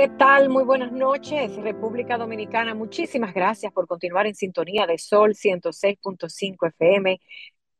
[0.00, 0.48] ¿Qué tal?
[0.48, 2.74] Muy buenas noches, República Dominicana.
[2.74, 7.20] Muchísimas gracias por continuar en sintonía de Sol 106.5 FM.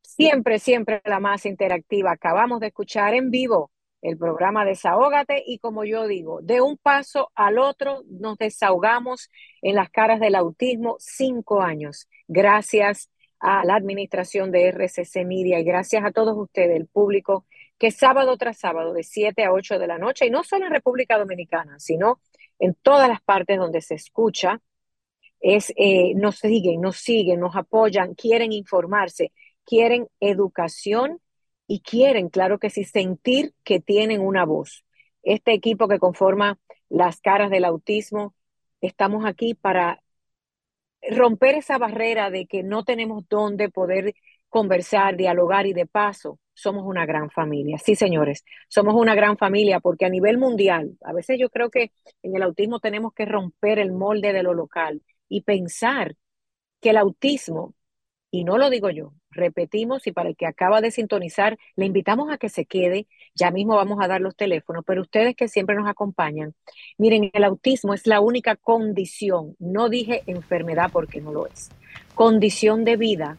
[0.03, 2.13] Siempre, siempre la más interactiva.
[2.13, 3.71] Acabamos de escuchar en vivo
[4.03, 9.31] el programa Desahógate y como yo digo, de un paso al otro nos desahogamos
[9.63, 12.07] en las caras del autismo cinco años.
[12.29, 13.09] Gracias
[13.39, 17.47] a la administración de RCC Media y gracias a todos ustedes, el público
[17.81, 20.73] que sábado tras sábado de 7 a 8 de la noche, y no solo en
[20.73, 22.21] República Dominicana, sino
[22.59, 24.61] en todas las partes donde se escucha,
[25.41, 29.33] es, eh, nos siguen, nos siguen, nos apoyan, quieren informarse,
[29.65, 31.23] quieren educación
[31.67, 34.85] y quieren, claro que sí, sentir que tienen una voz.
[35.23, 36.59] Este equipo que conforma
[36.91, 38.35] las caras del autismo,
[38.83, 40.03] estamos aquí para
[41.11, 44.15] romper esa barrera de que no tenemos dónde poder
[44.51, 47.79] conversar, dialogar y de paso somos una gran familia.
[47.79, 51.93] Sí, señores, somos una gran familia porque a nivel mundial, a veces yo creo que
[52.23, 56.17] en el autismo tenemos que romper el molde de lo local y pensar
[56.81, 57.75] que el autismo,
[58.31, 62.33] y no lo digo yo, repetimos y para el que acaba de sintonizar, le invitamos
[62.33, 65.77] a que se quede, ya mismo vamos a dar los teléfonos, pero ustedes que siempre
[65.77, 66.55] nos acompañan,
[66.99, 71.71] miren, el autismo es la única condición, no dije enfermedad porque no lo es,
[72.15, 73.39] condición de vida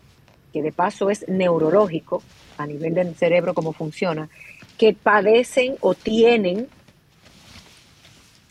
[0.52, 2.22] que de paso es neurológico,
[2.58, 4.30] a nivel del cerebro, cómo funciona,
[4.78, 6.68] que padecen o tienen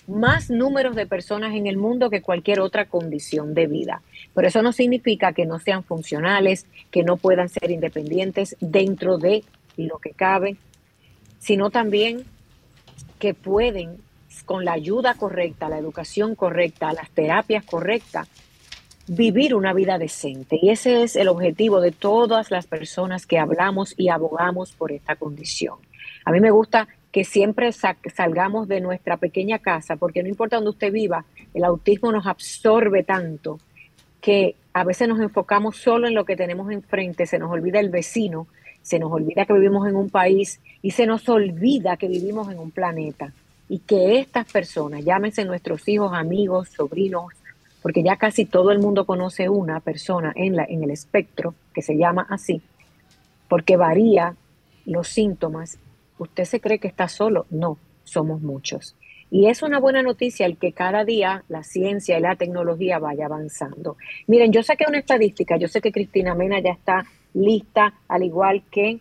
[0.07, 4.03] más números de personas en el mundo que cualquier otra condición de vida.
[4.35, 9.45] Pero eso no significa que no sean funcionales, que no puedan ser independientes dentro de
[9.77, 10.57] lo que cabe,
[11.39, 12.25] sino también
[13.19, 13.99] que pueden,
[14.45, 18.29] con la ayuda correcta, la educación correcta, las terapias correctas,
[19.13, 20.57] vivir una vida decente.
[20.63, 25.17] Y ese es el objetivo de todas las personas que hablamos y abogamos por esta
[25.17, 25.79] condición.
[26.25, 30.71] A mí me gusta que siempre salgamos de nuestra pequeña casa, porque no importa dónde
[30.71, 33.59] usted viva, el autismo nos absorbe tanto
[34.21, 37.89] que a veces nos enfocamos solo en lo que tenemos enfrente, se nos olvida el
[37.89, 38.47] vecino,
[38.81, 42.61] se nos olvida que vivimos en un país y se nos olvida que vivimos en
[42.61, 43.33] un planeta
[43.69, 47.33] y que estas personas, llámense nuestros hijos, amigos, sobrinos,
[47.83, 51.83] porque ya casi todo el mundo conoce una persona en, la, en el espectro que
[51.83, 52.63] se llama así,
[53.49, 54.35] porque varía
[54.85, 55.79] los síntomas.
[56.19, 57.47] ¿Usted se cree que está solo?
[57.51, 58.97] No, somos muchos.
[59.31, 63.27] Y es una buena noticia el que cada día la ciencia y la tecnología vaya
[63.27, 63.97] avanzando.
[64.27, 68.63] Miren, yo saqué una estadística, yo sé que Cristina Mena ya está lista, al igual
[68.71, 68.99] que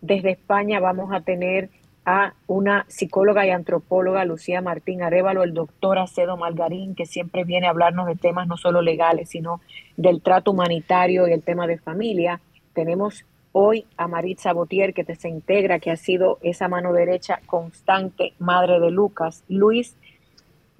[0.00, 1.70] desde España vamos a tener
[2.04, 7.66] a una psicóloga y antropóloga, Lucía Martín Arevalo, el doctor Acedo Margarín, que siempre viene
[7.66, 9.60] a hablarnos de temas no solo legales, sino
[9.96, 12.40] del trato humanitario y el tema de familia.
[12.72, 18.32] Tenemos hoy a Maritza Botier, que se integra, que ha sido esa mano derecha constante,
[18.38, 19.44] madre de Lucas.
[19.48, 19.96] Luis,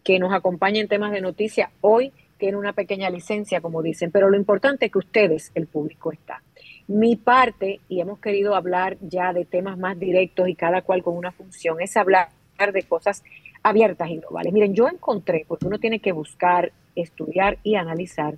[0.02, 4.28] que nos acompaña en temas de noticia, hoy tiene una pequeña licencia, como dicen, pero
[4.28, 6.42] lo importante es que ustedes, el público, está.
[6.88, 11.16] Mi parte, y hemos querido hablar ya de temas más directos y cada cual con
[11.16, 12.28] una función, es hablar
[12.72, 13.22] de cosas
[13.62, 14.52] abiertas y globales.
[14.52, 18.36] Miren, yo encontré, porque uno tiene que buscar, estudiar y analizar,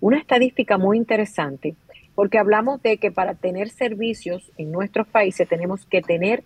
[0.00, 1.74] una estadística muy interesante,
[2.14, 6.42] porque hablamos de que para tener servicios en nuestros países tenemos que tener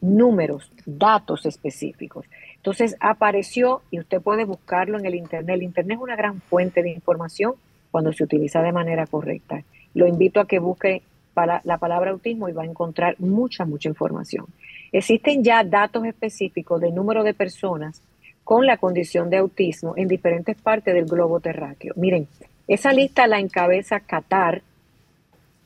[0.00, 2.26] números, datos específicos.
[2.56, 6.82] Entonces apareció, y usted puede buscarlo en el Internet, el Internet es una gran fuente
[6.82, 7.54] de información
[7.90, 9.62] cuando se utiliza de manera correcta.
[9.94, 11.02] Lo invito a que busque
[11.34, 14.46] para la palabra autismo y va a encontrar mucha, mucha información.
[14.92, 18.02] Existen ya datos específicos de número de personas
[18.44, 21.94] con la condición de autismo en diferentes partes del globo terráqueo.
[21.96, 22.26] Miren,
[22.66, 24.62] esa lista la encabeza Qatar,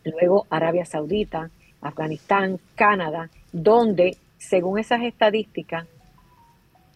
[0.05, 1.51] luego Arabia Saudita,
[1.81, 5.87] Afganistán, Canadá, donde, según esas estadísticas,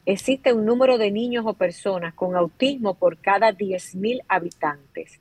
[0.04, 5.20] existe un número de niños o personas con autismo por cada 10.000 habitantes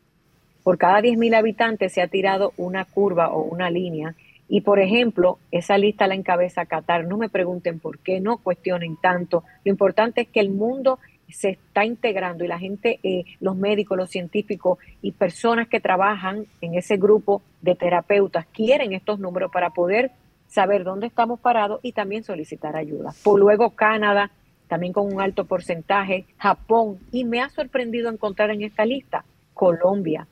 [0.68, 4.16] por cada 10.000 habitantes se ha tirado una curva o una línea.
[4.50, 7.08] Y por ejemplo, esa lista la encabeza Qatar.
[7.08, 9.46] No me pregunten por qué, no cuestionen tanto.
[9.64, 11.00] Lo importante es que el mundo
[11.30, 16.44] se está integrando y la gente, eh, los médicos, los científicos y personas que trabajan
[16.60, 20.12] en ese grupo de terapeutas quieren estos números para poder
[20.48, 23.14] saber dónde estamos parados y también solicitar ayuda.
[23.24, 24.32] Por luego Canadá,
[24.68, 29.24] también con un alto porcentaje, Japón, y me ha sorprendido encontrar en esta lista
[29.54, 30.28] Colombia,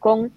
[0.00, 0.32] con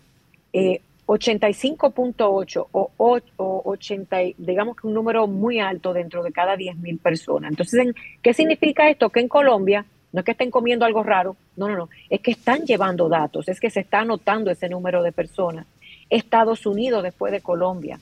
[0.54, 2.92] 85.8 eh, o,
[3.38, 7.50] o, 80, digamos que un número muy alto dentro de cada 10.000 personas.
[7.50, 9.10] Entonces, ¿qué significa esto?
[9.10, 12.30] Que en Colombia no es que estén comiendo algo raro, no, no, no, es que
[12.32, 15.66] están llevando datos, es que se está anotando ese número de personas.
[16.08, 18.00] Estados Unidos después de Colombia.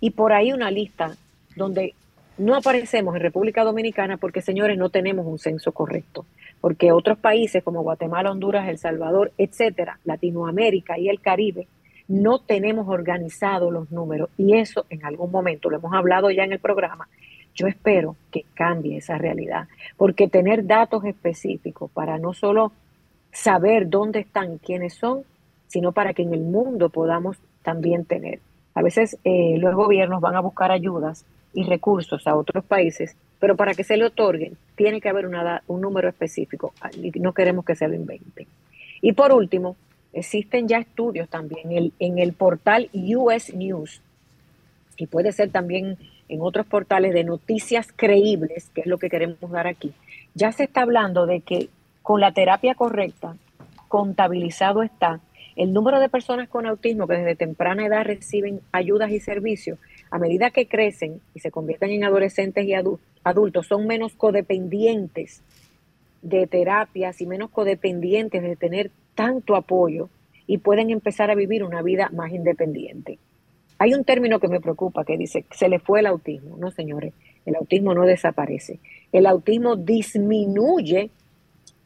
[0.00, 1.16] Y por ahí una lista
[1.56, 1.94] donde
[2.38, 6.24] no aparecemos en República Dominicana porque, señores, no tenemos un censo correcto.
[6.60, 11.68] Porque otros países como Guatemala, Honduras, El Salvador, etcétera, Latinoamérica y el Caribe,
[12.08, 14.30] no tenemos organizados los números.
[14.36, 17.08] Y eso en algún momento, lo hemos hablado ya en el programa,
[17.54, 19.68] yo espero que cambie esa realidad.
[19.96, 22.72] Porque tener datos específicos para no solo
[23.32, 25.22] saber dónde están quiénes son,
[25.66, 28.40] sino para que en el mundo podamos también tener.
[28.74, 33.56] A veces eh, los gobiernos van a buscar ayudas y recursos a otros países, pero
[33.56, 37.64] para que se le otorguen tiene que haber una, un número específico y no queremos
[37.64, 38.46] que se lo inventen.
[39.00, 39.76] Y por último,
[40.12, 44.00] existen ya estudios también en el portal US News
[44.96, 45.96] y puede ser también
[46.28, 49.92] en otros portales de noticias creíbles, que es lo que queremos dar aquí.
[50.34, 51.68] Ya se está hablando de que
[52.02, 53.36] con la terapia correcta,
[53.86, 55.20] contabilizado está
[55.56, 59.78] el número de personas con autismo que desde temprana edad reciben ayudas y servicios
[60.10, 65.42] a medida que crecen y se convierten en adolescentes y adultos, son menos codependientes
[66.22, 70.08] de terapias y menos codependientes de tener tanto apoyo
[70.46, 73.18] y pueden empezar a vivir una vida más independiente.
[73.78, 76.56] Hay un término que me preocupa que dice, se le fue el autismo.
[76.56, 77.14] No, señores,
[77.46, 78.80] el autismo no desaparece.
[79.12, 81.10] El autismo disminuye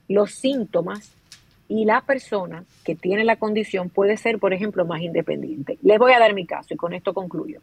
[0.09, 1.13] los síntomas
[1.69, 5.79] y la persona que tiene la condición puede ser, por ejemplo, más independiente.
[5.83, 7.61] Les voy a dar mi caso y con esto concluyo.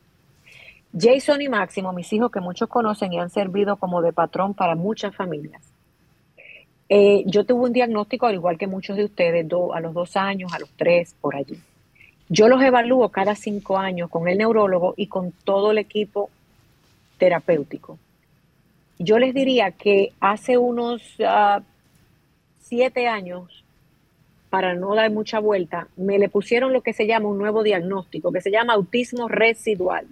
[0.97, 4.75] Jason y Máximo, mis hijos que muchos conocen y han servido como de patrón para
[4.75, 5.61] muchas familias.
[6.89, 10.51] Eh, yo tuve un diagnóstico, al igual que muchos de ustedes, a los dos años,
[10.53, 11.59] a los tres, por allí.
[12.29, 16.31] Yo los evalúo cada cinco años con el neurólogo y con todo el equipo
[17.19, 17.99] terapéutico.
[18.97, 21.61] Yo les diría que hace unos ah,
[22.59, 23.63] siete años,
[24.49, 28.31] para no dar mucha vuelta, me le pusieron lo que se llama un nuevo diagnóstico,
[28.31, 30.07] que se llama autismo residual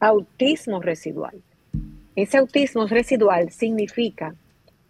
[0.00, 1.42] autismo residual.
[2.14, 4.34] Ese autismo residual significa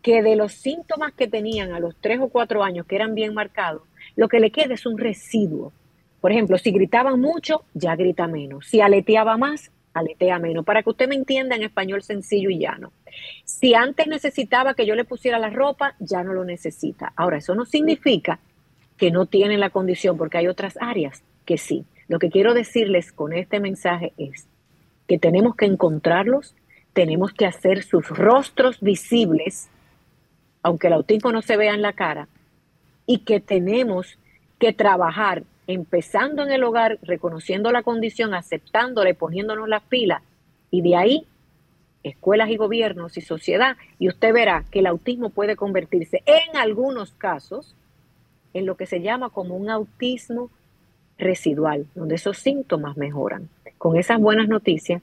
[0.03, 3.35] que de los síntomas que tenían a los tres o cuatro años, que eran bien
[3.35, 3.83] marcados,
[4.15, 5.73] lo que le queda es un residuo.
[6.21, 8.67] Por ejemplo, si gritaban mucho, ya grita menos.
[8.69, 10.65] Si aleteaba más, aletea menos.
[10.65, 12.93] Para que usted me entienda en español sencillo y llano.
[13.45, 17.13] Si antes necesitaba que yo le pusiera la ropa, ya no lo necesita.
[17.17, 18.39] Ahora, eso no significa
[18.97, 21.85] que no tiene la condición, porque hay otras áreas que sí.
[22.09, 24.47] Lo que quiero decirles con este mensaje es,
[25.07, 26.55] que tenemos que encontrarlos,
[26.93, 29.69] tenemos que hacer sus rostros visibles,
[30.63, 32.29] aunque el autismo no se vea en la cara,
[33.07, 34.19] y que tenemos
[34.59, 40.23] que trabajar empezando en el hogar, reconociendo la condición, aceptándola y poniéndonos las pilas,
[40.71, 41.27] y de ahí
[42.03, 47.13] escuelas y gobiernos y sociedad, y usted verá que el autismo puede convertirse en algunos
[47.13, 47.75] casos
[48.55, 50.51] en lo que se llama como un autismo
[51.19, 53.49] residual, donde esos síntomas mejoran
[53.79, 55.01] con esas buenas noticias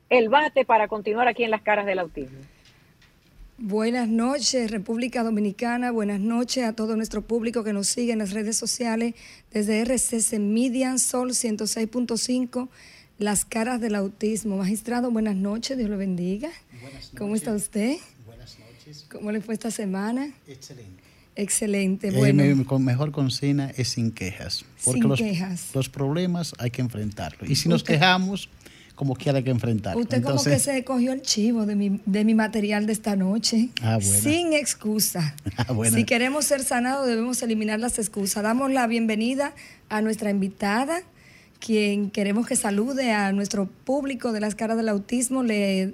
[0.10, 2.40] el bate para continuar aquí en las caras del autismo.
[3.60, 5.90] Buenas noches, República Dominicana.
[5.90, 9.16] Buenas noches a todo nuestro público que nos sigue en las redes sociales
[9.52, 12.70] desde RCC Media Sol 106.5,
[13.18, 14.58] Las Caras del Autismo.
[14.58, 16.52] Magistrado, buenas noches, Dios lo bendiga.
[16.84, 17.98] Buenas ¿Cómo está usted?
[18.28, 19.08] Buenas noches.
[19.10, 20.30] ¿Cómo le fue esta semana?
[20.48, 21.02] Excelente.
[21.36, 22.12] Excelente.
[22.12, 22.44] Bueno.
[22.44, 24.66] Eh, con mejor consigna es sin quejas.
[24.86, 25.70] Porque sin los, quejas.
[25.74, 27.50] los problemas hay que enfrentarlos.
[27.50, 28.50] Y si nos quejamos
[28.98, 29.96] como quiera que enfrentar.
[29.96, 33.70] Usted como que se cogió el chivo de mi, de mi material de esta noche.
[33.80, 35.36] Ah, Sin excusa.
[35.58, 38.44] Ah, si queremos ser sanados debemos eliminar las excusas.
[38.44, 39.54] Damos la bienvenida
[39.90, 41.02] a nuestra invitada,
[41.60, 45.44] quien queremos que salude a nuestro público de las caras del autismo.
[45.44, 45.94] Le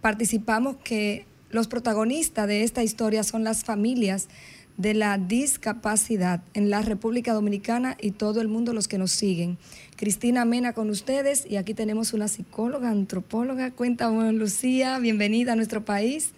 [0.00, 4.28] participamos que los protagonistas de esta historia son las familias
[4.76, 9.58] de la discapacidad en la República Dominicana y todo el mundo los que nos siguen.
[9.96, 13.70] Cristina Mena con ustedes y aquí tenemos una psicóloga, antropóloga.
[13.70, 16.32] Cuéntame, Lucía, bienvenida a nuestro país.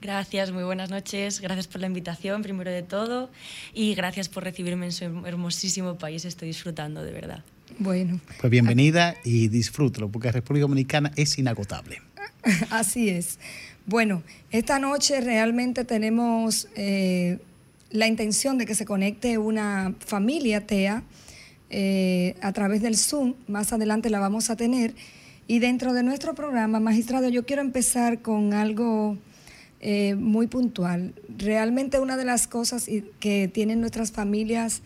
[0.00, 1.40] Gracias, muy buenas noches.
[1.40, 3.30] Gracias por la invitación, primero de todo,
[3.72, 6.24] y gracias por recibirme en su hermosísimo país.
[6.24, 7.44] Estoy disfrutando, de verdad.
[7.78, 8.20] Bueno.
[8.40, 12.02] Pues bienvenida y disfrútalo, porque República Dominicana es inagotable.
[12.70, 13.38] Así es.
[13.86, 17.38] Bueno, esta noche realmente tenemos eh,
[17.90, 21.02] la intención de que se conecte una familia TEA
[21.70, 23.34] eh, a través del Zoom.
[23.48, 24.94] Más adelante la vamos a tener.
[25.46, 29.16] Y dentro de nuestro programa, magistrado, yo quiero empezar con algo
[29.80, 31.14] eh, muy puntual.
[31.36, 32.88] Realmente una de las cosas
[33.20, 34.82] que tienen nuestras familias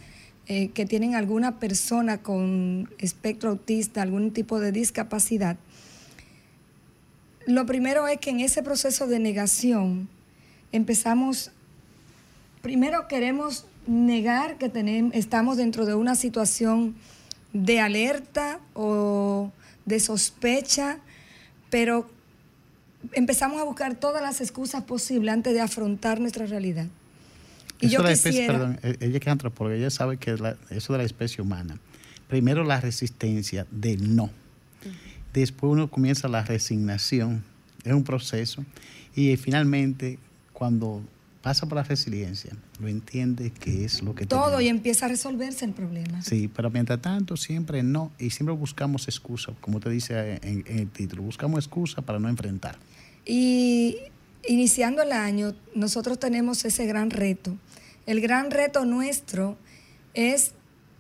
[0.75, 5.57] que tienen alguna persona con espectro autista, algún tipo de discapacidad,
[7.47, 10.09] lo primero es que en ese proceso de negación
[10.73, 11.51] empezamos,
[12.63, 16.95] primero queremos negar que tenemos, estamos dentro de una situación
[17.53, 19.51] de alerta o
[19.87, 20.99] de sospecha,
[21.71, 22.09] pero
[23.13, 26.87] empezamos a buscar todas las excusas posibles antes de afrontar nuestra realidad.
[27.81, 30.37] Y yo quisiera, perdón, e-, ella que es antropóloga, ella sabe que
[30.71, 31.79] eso de la especie humana.
[32.29, 34.31] Primero la resistencia del no
[35.33, 37.43] después uno comienza la resignación,
[37.85, 38.65] es un proceso,
[39.15, 40.19] y finalmente
[40.53, 41.03] cuando
[41.43, 45.65] pasa por la resiliencia, lo entiende que es lo que todo y empieza a resolverse
[45.65, 46.21] el problema.
[46.23, 50.79] Sí, pero mientras tanto siempre no y siempre buscamos excusa, como te dice en, en
[50.81, 52.79] el título, buscamos excusa para no enfrentar.
[53.25, 53.97] Y
[54.47, 57.57] iniciando el año, nosotros tenemos ese gran reto.
[58.07, 59.57] El gran reto nuestro
[60.15, 60.53] es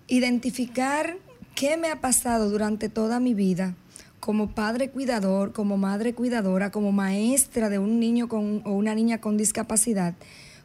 [0.08, 1.16] identificar
[1.54, 3.74] qué me ha pasado durante toda mi vida
[4.20, 9.20] como padre cuidador, como madre cuidadora, como maestra de un niño con, o una niña
[9.20, 10.14] con discapacidad,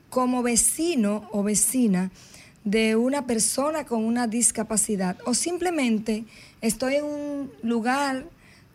[0.09, 2.11] como vecino o vecina
[2.65, 6.25] de una persona con una discapacidad, o simplemente
[6.61, 8.25] estoy en un lugar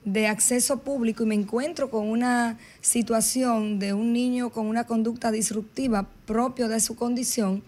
[0.04, 5.30] de acceso público y me encuentro con una situación de un niño con una conducta
[5.30, 7.62] disruptiva propio de su condición,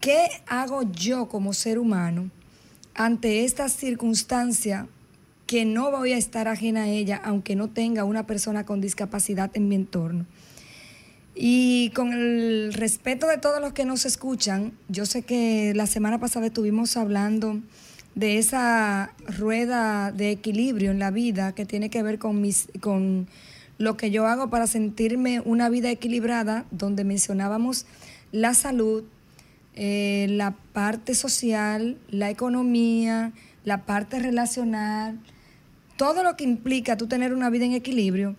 [0.00, 2.30] ¿qué hago yo como ser humano
[2.94, 4.88] ante esta circunstancia
[5.46, 9.50] que no voy a estar ajena a ella, aunque no tenga una persona con discapacidad
[9.54, 10.26] en mi entorno.
[11.34, 16.18] Y con el respeto de todos los que nos escuchan, yo sé que la semana
[16.18, 17.60] pasada estuvimos hablando
[18.14, 23.28] de esa rueda de equilibrio en la vida que tiene que ver con, mis, con
[23.76, 27.84] lo que yo hago para sentirme una vida equilibrada, donde mencionábamos
[28.32, 29.04] la salud,
[29.74, 33.32] eh, la parte social, la economía,
[33.64, 35.20] la parte relacional,
[35.96, 38.36] todo lo que implica tú tener una vida en equilibrio,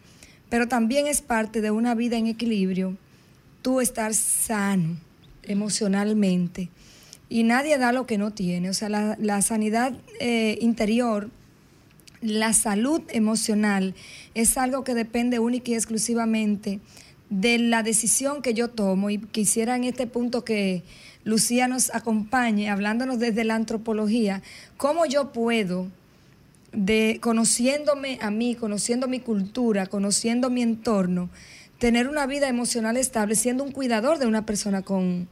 [0.49, 2.97] pero también es parte de una vida en equilibrio
[3.61, 4.97] tú estar sano
[5.43, 6.69] emocionalmente.
[7.29, 8.69] Y nadie da lo que no tiene.
[8.69, 11.29] O sea, la, sanidad eh, interior,
[12.21, 13.93] la salud emocional,
[14.33, 16.79] es algo que depende única y exclusivamente
[17.29, 19.09] de la decisión que yo tomo.
[19.09, 20.83] Y quisiera en este punto que
[21.25, 24.41] Lucía nos acompañe, hablándonos desde la antropología,
[24.77, 25.87] cómo yo puedo
[26.71, 31.29] de conociéndome a mí, conociendo mi cultura, conociendo mi entorno,
[31.79, 35.27] tener una vida emocional estable, siendo un cuidador de una persona con,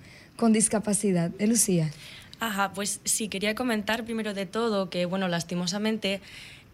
[0.50, 1.32] discapacidad.
[1.40, 1.92] ¿Eh, Lucía?
[2.40, 6.22] Ajá, pues sí, quería comentar primero de todo que, bueno, lastimosamente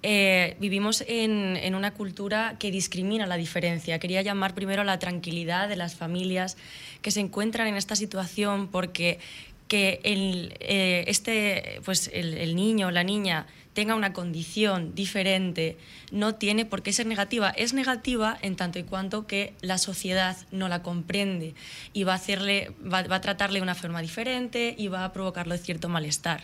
[0.03, 3.99] eh, vivimos en, en, una cultura que discrimina la diferencia.
[3.99, 6.57] Quería llamar primero la tranquilidad de las familias
[7.03, 9.19] que se encuentran en esta situación porque
[9.67, 15.77] que el, eh, este, pues el niño o la niña tenga una condición diferente
[16.11, 17.49] no tiene por qué ser negativa.
[17.49, 21.55] Es negativa en tanto y cuanto que la sociedad no la comprende
[21.93, 25.57] y va a, hacerle, va, a tratarle de una forma diferente y va a provocarle
[25.57, 26.43] cierto malestar.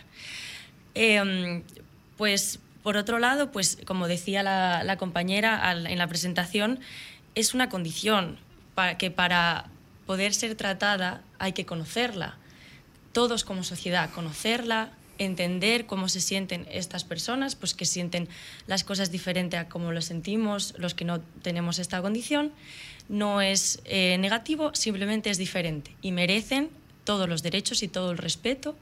[0.94, 1.62] Em,
[2.16, 6.80] pues por otro lado, pues como decía la, compañera en la presentación,
[7.34, 8.38] es una condición
[8.74, 9.66] para, que para
[10.06, 12.36] poder ser tratada hay que conocerla.
[13.12, 18.28] Todos como sociedad, conocerla, entender cómo se sienten estas personas, pues que sienten
[18.66, 22.52] las cosas diferentes a como lo sentimos los que no tenemos esta condición.
[23.08, 26.70] No es eh, negativo, simplemente es diferente y merecen
[27.04, 28.76] todos los derechos y todo el respeto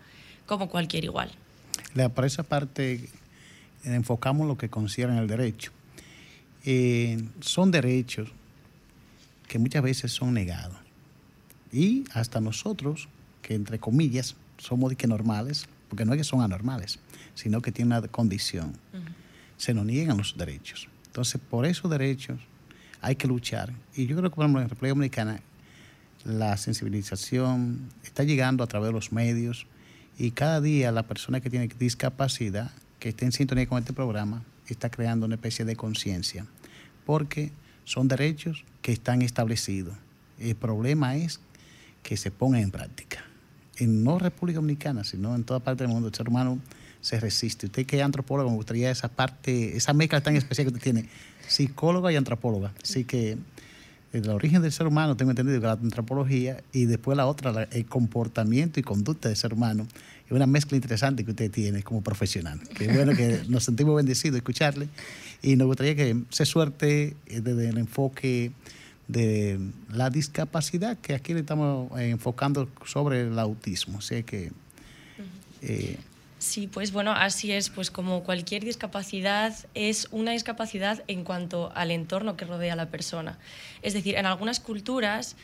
[0.47, 1.31] como cualquier igual.
[2.14, 3.09] Por esa parte
[3.85, 5.73] enfocamos lo que consideran el derecho.
[6.64, 8.33] Eh, son derechos
[9.49, 10.76] que muchas veces son negados.
[11.73, 13.09] Y hasta nosotros,
[13.43, 16.99] que entre comillas somos que normales, porque no es que son anormales,
[17.35, 18.73] sino que tienen una condición.
[19.57, 20.88] Se nos niegan los derechos.
[21.07, 22.40] Entonces, por esos derechos
[23.00, 23.73] hay que luchar.
[23.95, 25.40] Y yo creo que, por ejemplo, en la República Dominicana,
[26.25, 29.66] la sensibilización está llegando a través de los medios
[30.19, 34.43] y cada día la persona que tiene discapacidad, que esté en sintonía con este programa,
[34.66, 36.47] está creando una especie de conciencia,
[37.05, 37.52] porque
[37.85, 39.95] son derechos que están establecidos.
[40.38, 41.40] El problema es
[42.02, 43.25] que se pongan en práctica
[43.78, 46.59] en no República Dominicana, sino en toda parte del mundo, el ser humano
[47.00, 47.66] se resiste.
[47.66, 51.09] Usted que es antropólogo, me gustaría esa parte, esa mezcla tan especial que usted tiene,
[51.47, 52.73] psicóloga y antropóloga.
[52.83, 53.38] Así que
[54.12, 57.87] el origen del ser humano, tengo entendido que la antropología y después la otra, el
[57.87, 59.87] comportamiento y conducta del ser humano.
[60.26, 62.61] Es una mezcla interesante que usted tiene como profesional.
[62.75, 64.88] Qué bueno que nos sentimos bendecidos escucharle
[65.42, 68.52] y nos gustaría que se suerte eh, desde el enfoque
[69.08, 69.58] de
[69.90, 73.98] la discapacidad, que aquí le estamos eh, enfocando sobre el autismo.
[73.98, 74.52] O que...
[75.62, 75.98] Eh,
[76.38, 81.90] sí, pues bueno, así es, pues como cualquier discapacidad es una discapacidad en cuanto al
[81.90, 83.38] entorno que rodea a la persona.
[83.82, 85.36] Es decir, en algunas culturas,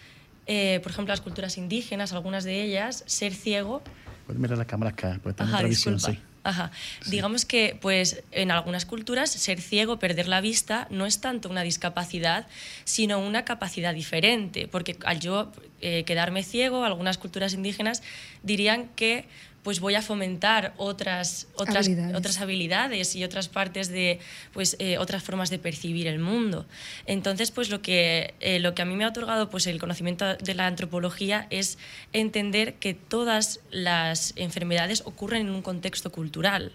[0.46, 3.82] eh, por ejemplo las culturas indígenas, algunas de ellas, ser ciego...
[4.26, 6.18] Puedes mirar la cámara acá, pues Ajá, visión, sí.
[6.44, 6.72] Ajá.
[7.06, 11.62] Digamos que pues en algunas culturas ser ciego, perder la vista, no es tanto una
[11.62, 12.46] discapacidad,
[12.84, 18.02] sino una capacidad diferente, porque al yo eh, quedarme ciego, algunas culturas indígenas
[18.42, 19.26] dirían que
[19.62, 22.16] pues voy a fomentar otras, otras, habilidades.
[22.16, 24.18] otras habilidades y otras partes de,
[24.52, 26.66] pues, eh, otras formas de percibir el mundo.
[27.06, 30.34] Entonces, pues lo que, eh, lo que a mí me ha otorgado pues, el conocimiento
[30.34, 31.78] de la antropología es
[32.12, 36.72] entender que todas las enfermedades ocurren en un contexto cultural.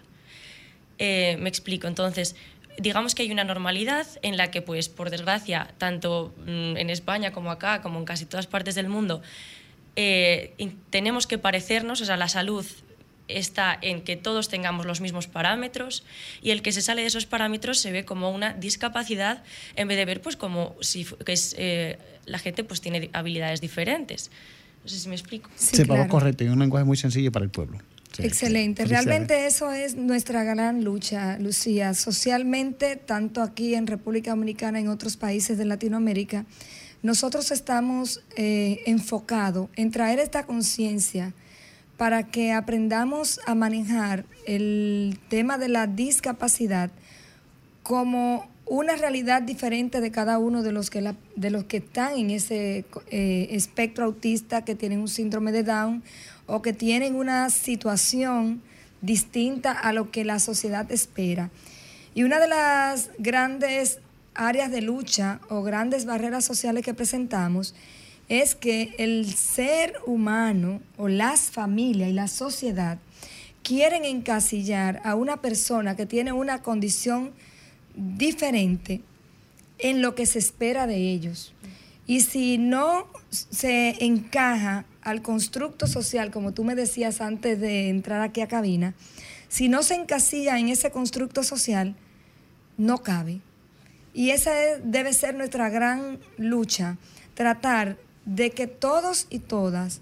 [0.98, 2.36] Eh, me explico, entonces,
[2.78, 7.32] digamos que hay una normalidad en la que, pues, por desgracia, tanto mm, en España
[7.32, 9.20] como acá, como en casi todas partes del mundo,
[10.00, 10.54] eh,
[10.90, 12.64] tenemos que parecernos, o sea, la salud
[13.26, 16.04] está en que todos tengamos los mismos parámetros
[16.40, 19.42] y el que se sale de esos parámetros se ve como una discapacidad
[19.74, 23.60] en vez de ver pues como si que es, eh, la gente pues tiene habilidades
[23.60, 24.30] diferentes.
[24.84, 25.50] No sé si me explico.
[25.56, 27.80] Sí, correcto, y un lenguaje muy sencillo para el pueblo.
[28.18, 28.84] Excelente.
[28.84, 31.92] Realmente eso es nuestra gran lucha, Lucía.
[31.94, 36.46] Socialmente, tanto aquí en República Dominicana, en otros países de Latinoamérica,
[37.02, 41.32] nosotros estamos eh, enfocados en traer esta conciencia
[41.96, 46.90] para que aprendamos a manejar el tema de la discapacidad
[47.82, 52.30] como una realidad diferente de cada uno de los que, de los que están en
[52.30, 56.02] ese eh, espectro autista, que tienen un síndrome de Down
[56.46, 58.62] o que tienen una situación
[59.00, 61.50] distinta a lo que la sociedad espera.
[62.14, 64.00] Y una de las grandes
[64.38, 67.74] áreas de lucha o grandes barreras sociales que presentamos
[68.28, 72.98] es que el ser humano o las familias y la sociedad
[73.62, 77.32] quieren encasillar a una persona que tiene una condición
[77.94, 79.02] diferente
[79.78, 81.52] en lo que se espera de ellos.
[82.06, 88.20] Y si no se encaja al constructo social, como tú me decías antes de entrar
[88.20, 88.94] aquí a cabina,
[89.48, 91.96] si no se encasilla en ese constructo social,
[92.76, 93.40] no cabe.
[94.18, 94.50] Y esa
[94.82, 96.96] debe ser nuestra gran lucha,
[97.34, 100.00] tratar de que todos y todas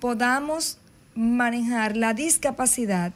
[0.00, 0.76] podamos
[1.14, 3.14] manejar la discapacidad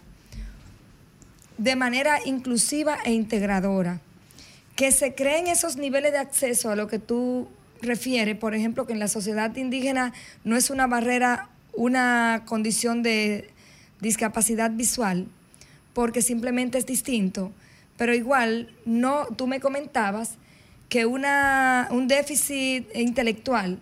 [1.58, 4.00] de manera inclusiva e integradora,
[4.74, 7.46] que se creen esos niveles de acceso a lo que tú
[7.82, 13.50] refieres, por ejemplo, que en la sociedad indígena no es una barrera, una condición de
[14.00, 15.26] discapacidad visual,
[15.92, 17.52] porque simplemente es distinto
[17.98, 20.38] pero igual, no, tú me comentabas
[20.88, 23.78] que una, un déficit intelectual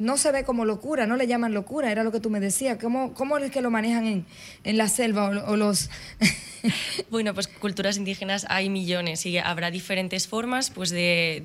[0.00, 2.78] no se ve como locura, no le llaman locura, era lo que tú me decías.
[2.80, 4.26] ¿Cómo, cómo es que lo manejan en,
[4.64, 5.90] en la selva o, los...?
[7.10, 11.44] bueno, pues culturas indígenas hay millones y habrá diferentes formas pues, de,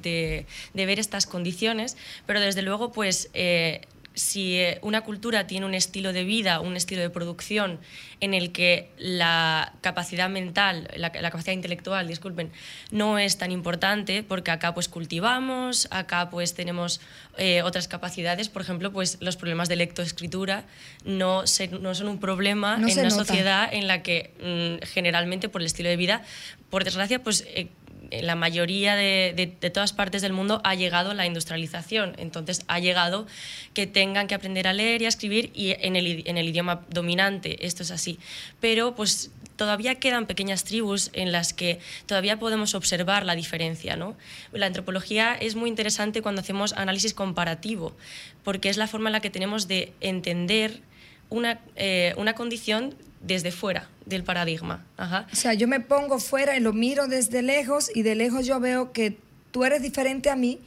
[0.73, 3.29] de, ver estas condiciones, pero desde luego pues...
[3.33, 3.81] Eh,
[4.15, 7.79] si eh, una cultura tiene un estilo de vida, un estilo de producción
[8.21, 12.51] en el que la capacidad mental, la, capacidad intelectual, disculpen,
[12.91, 17.01] no es tan importante, porque acá pues cultivamos, acá pues tenemos
[17.37, 20.65] eh, otras capacidades, por ejemplo, pues los problemas de lectoescritura
[21.03, 21.43] no,
[21.81, 25.89] no son un problema en una sociedad en la que mm, generalmente por el estilo
[25.89, 26.23] de vida,
[26.69, 27.45] por desgracia, pues...
[27.47, 27.67] Eh,
[28.11, 32.15] en la mayoría de, todas partes del mundo ha llegado la industrialización.
[32.17, 33.27] Entonces ha llegado
[33.73, 36.85] que tengan que aprender a leer y a escribir y en el, en el idioma
[36.89, 37.65] dominante.
[37.65, 38.19] Esto es así.
[38.59, 43.95] Pero pues todavía quedan pequeñas tribus en las que todavía podemos observar la diferencia.
[43.95, 44.15] ¿no?
[44.51, 47.95] La antropología es muy interesante cuando hacemos análisis comparativo,
[48.43, 50.81] porque es la forma en la que tenemos de entender
[51.29, 54.85] una, eh, una condición desde fuera del paradigma.
[54.97, 58.59] O sea, yo me pongo fuera y lo miro desde lejos y de lejos yo
[58.59, 59.17] veo que
[59.51, 60.59] tú eres diferente a mí,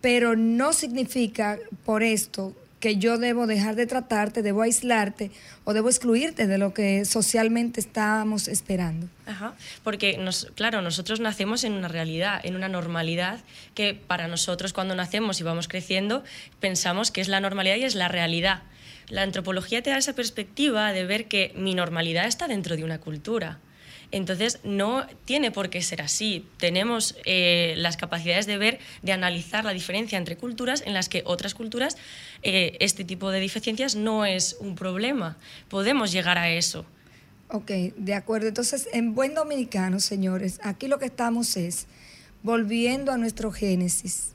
[0.00, 5.30] pero no significa por esto que yo debo dejar de tratarte, debo aislarte
[5.62, 9.06] o debo excluirte de lo que socialmente estábamos esperando.
[9.24, 13.38] Ajá, porque nos, claro, nosotros nacemos en una realidad, en una normalidad
[13.76, 16.24] que para nosotros cuando nacemos y vamos creciendo
[16.58, 18.64] pensamos que es la normalidad y es la realidad.
[19.12, 22.98] La antropología te da esa perspectiva de ver que mi normalidad está dentro de una
[22.98, 23.60] cultura
[24.10, 26.46] Entonces, no tiene por qué ser así.
[26.56, 31.22] Tenemos eh, las capacidades de ver, de analizar la diferencia entre culturas en las que
[31.26, 31.98] otras culturas,
[32.42, 35.36] eh, este tipo de deficiencias no es un problema.
[35.68, 36.86] Podemos llegar a eso.
[37.48, 38.48] Ok, de acuerdo.
[38.48, 41.86] Entonces, en buen dominicano, señores, aquí lo que estamos es
[42.42, 44.32] volviendo a nuestro génesis.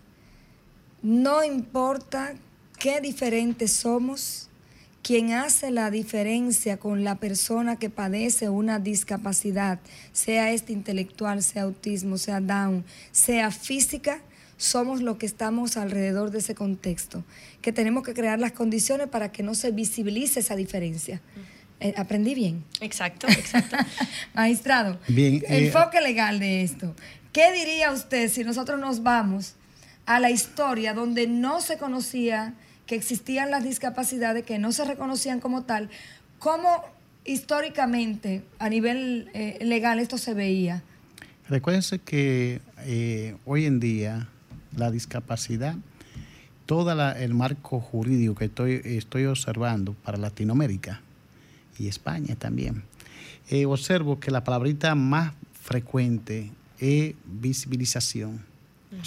[1.02, 2.36] No importa
[2.78, 4.48] qué diferentes somos,
[5.08, 9.80] quien hace la diferencia con la persona que padece una discapacidad,
[10.12, 14.20] sea este intelectual, sea autismo, sea down, sea física,
[14.58, 17.24] somos los que estamos alrededor de ese contexto,
[17.62, 21.22] que tenemos que crear las condiciones para que no se visibilice esa diferencia.
[21.80, 22.66] Eh, ¿Aprendí bien?
[22.82, 23.78] Exacto, exacto.
[24.34, 26.94] Magistrado, bien, eh, enfoque legal de esto.
[27.32, 29.56] ¿Qué diría usted si nosotros nos vamos
[30.06, 32.56] a la historia donde no se conocía
[32.88, 35.90] que existían las discapacidades que no se reconocían como tal,
[36.40, 36.84] ¿cómo
[37.26, 40.82] históricamente a nivel eh, legal esto se veía?
[41.50, 44.30] Recuérdense que eh, hoy en día
[44.76, 45.76] la discapacidad,
[46.66, 51.02] todo el marco jurídico que estoy, estoy observando para Latinoamérica
[51.78, 52.84] y España también,
[53.50, 58.46] eh, observo que la palabrita más frecuente es visibilización.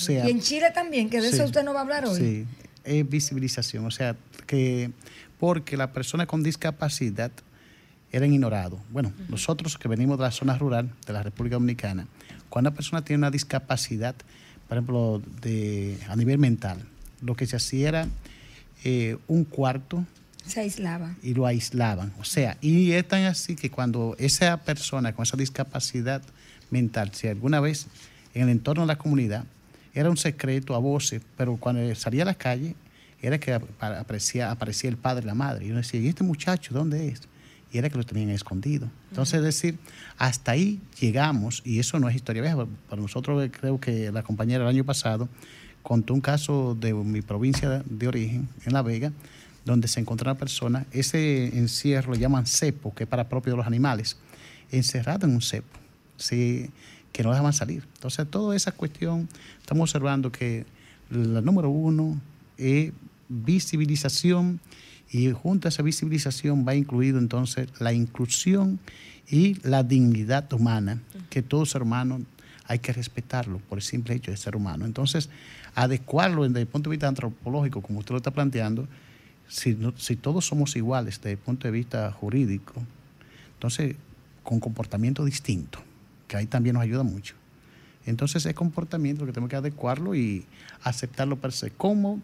[0.09, 2.19] y en Chile también, que de eso usted no va a hablar hoy.
[2.19, 2.47] Sí,
[2.85, 4.17] es visibilización, o sea,
[4.47, 4.91] que
[5.39, 7.33] porque las personas con discapacidad
[8.13, 8.81] eran ignorados.
[8.91, 12.07] Bueno, nosotros que venimos de la zona rural de la República Dominicana,
[12.49, 14.15] cuando una persona tiene una discapacidad,
[14.69, 16.79] por ejemplo, de, a nivel mental,
[17.23, 18.09] lo que se hacía era
[18.85, 20.05] eh, un cuarto.
[20.47, 21.15] Se aislaba.
[21.23, 22.13] Y lo aislaban.
[22.19, 26.23] O sea, y es tan así que cuando esa persona con esa discapacidad
[26.71, 27.87] mental, si alguna vez
[28.35, 29.45] en el entorno de la comunidad
[29.95, 32.75] era un secreto a voces, pero cuando salía a la calle
[33.23, 35.67] era que aparecía, aparecía el padre y la madre.
[35.67, 37.23] Y uno decía, ¿y este muchacho dónde es?
[37.73, 38.91] Y era que lo tenían escondido.
[39.11, 39.79] Entonces, es decir,
[40.17, 42.67] hasta ahí llegamos, y eso no es historia vieja.
[42.89, 45.29] Para nosotros, creo que la compañera el año pasado
[45.83, 49.13] contó un caso de mi provincia de origen, en La Vega,
[49.65, 53.59] donde se encontró una persona, ese encierro lo llaman cepo, que es para propio de
[53.59, 54.17] los animales,
[54.71, 55.79] encerrado en un cepo.
[56.17, 56.71] Sí,
[57.13, 57.85] que no dejaban salir.
[57.95, 59.29] Entonces, toda esa cuestión,
[59.61, 60.65] estamos observando que
[61.11, 62.21] la número uno
[62.57, 62.93] es
[63.29, 64.61] visibilización
[65.11, 68.79] y junto a esa visibilización va incluido entonces la inclusión
[69.29, 72.21] y la dignidad humana, que todo ser humano
[72.67, 74.85] hay que respetarlo por el simple hecho de ser humano.
[74.85, 75.29] Entonces,
[75.75, 78.87] adecuarlo desde el punto de vista antropológico, como usted lo está planteando,
[79.49, 82.75] si, si todos somos iguales desde el punto de vista jurídico,
[83.55, 83.97] entonces
[84.45, 85.81] con comportamiento distinto
[86.31, 87.35] que ahí también nos ayuda mucho.
[88.07, 90.47] Entonces, ese comportamiento que tenemos que adecuarlo y
[90.85, 92.21] aceptarlo per se como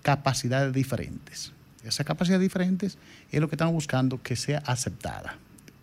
[0.00, 1.52] capacidades diferentes.
[1.84, 2.96] Esas capacidades diferentes
[3.30, 5.36] es lo que estamos buscando que sea aceptada.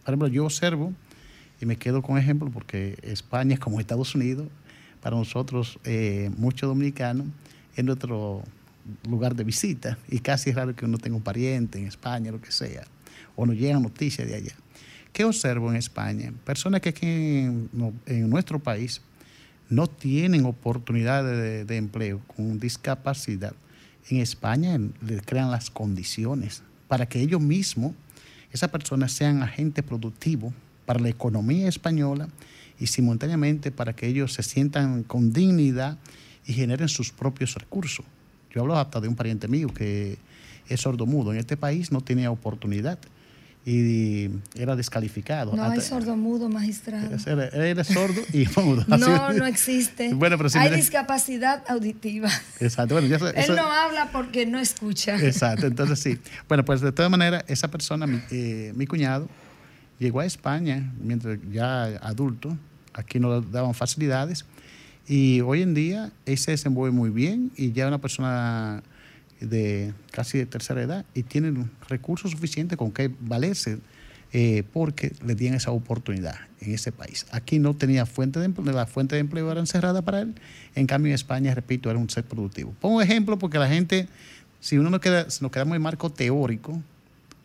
[0.03, 0.93] Por ejemplo, yo observo,
[1.61, 4.47] y me quedo con ejemplo, porque España, como Estados Unidos,
[4.99, 7.27] para nosotros, eh, muchos dominicanos,
[7.75, 8.41] es nuestro
[9.07, 12.41] lugar de visita y casi es raro que uno tenga un pariente en España, lo
[12.41, 12.83] que sea,
[13.35, 14.55] o nos llegan noticias de allá.
[15.13, 16.33] ¿Qué observo en España?
[16.45, 17.69] Personas que aquí en,
[18.29, 19.01] nuestro país
[19.69, 23.53] no tienen oportunidades de, empleo con discapacidad.
[24.09, 27.93] En España les crean las condiciones para que ellos mismos,
[28.51, 30.53] esas personas sean agentes productivos
[30.85, 32.29] para la economía española
[32.79, 35.97] y simultáneamente para que ellos se sientan con dignidad
[36.45, 38.05] y generen sus propios recursos.
[38.51, 40.17] Yo hablo hasta de un pariente mío que
[40.67, 41.33] es sordomudo.
[41.33, 42.97] En este país no tenía oportunidad
[43.69, 45.55] y era descalificado.
[45.55, 47.15] No hay sordo mudo, magistrado.
[47.53, 48.83] Él es sordo y mudo.
[48.87, 50.13] no, no existe.
[50.13, 52.29] Bueno, pero hay discapacidad auditiva.
[52.59, 52.97] Exacto.
[52.97, 53.09] Él
[53.55, 55.17] no habla porque no escucha.
[55.23, 56.19] Exacto, entonces sí.
[56.47, 59.29] Bueno, pues de todas maneras, esa persona, mi, eh, mi cuñado,
[59.99, 62.57] llegó a España mientras ya adulto,
[62.93, 64.45] aquí no daban facilidades,
[65.07, 68.81] y hoy en día él se desenvuelve muy bien y ya una persona
[69.39, 73.79] de casi de tercera edad y tienen recursos suficientes con que valerse
[74.31, 77.25] eh, porque le dieron esa oportunidad en ese país.
[77.31, 80.35] Aquí no tenía fuente de empleo, la fuente de empleo era encerrada para él,
[80.75, 82.75] en cambio en España, repito, era un ser productivo.
[82.79, 84.07] Pongo ejemplo porque la gente,
[84.59, 86.79] si uno no queda, nos quedamos en marco teórico,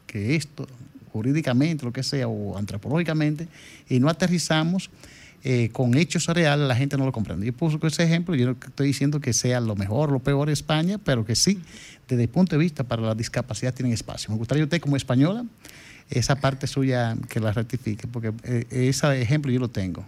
[0.07, 0.67] que esto,
[1.11, 3.49] jurídicamente, lo que sea, o antropológicamente,
[3.89, 4.91] y no aterrizamos,
[5.47, 7.45] eh, con hechos reales, la gente no lo comprende.
[7.45, 10.55] Yo puse ese ejemplo, yo no estoy diciendo que sea lo mejor, lo peor de
[10.55, 11.61] España, pero que sí,
[12.09, 14.31] desde el punto de vista para la discapacidad tienen espacio.
[14.31, 15.45] Me gustaría usted como española,
[16.09, 20.07] esa parte suya que la rectifique, porque eh, ese ejemplo yo lo tengo.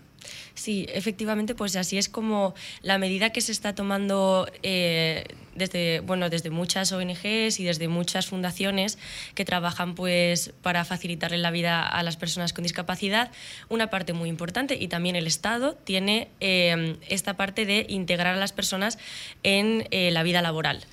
[0.55, 6.31] Sí, efectivamente, pues así es como la medida que se está tomando eh, desde, bueno,
[6.31, 8.99] desde muchas ONGs y desde muchas fundaciones
[9.35, 13.31] que trabajan pues, para facilitarle la vida a las personas con discapacidad,
[13.69, 14.77] una parte muy importante.
[14.81, 18.99] Y también el Estado tiene eh, esta parte de integrar a las personas
[19.43, 20.85] en eh, la vida laboral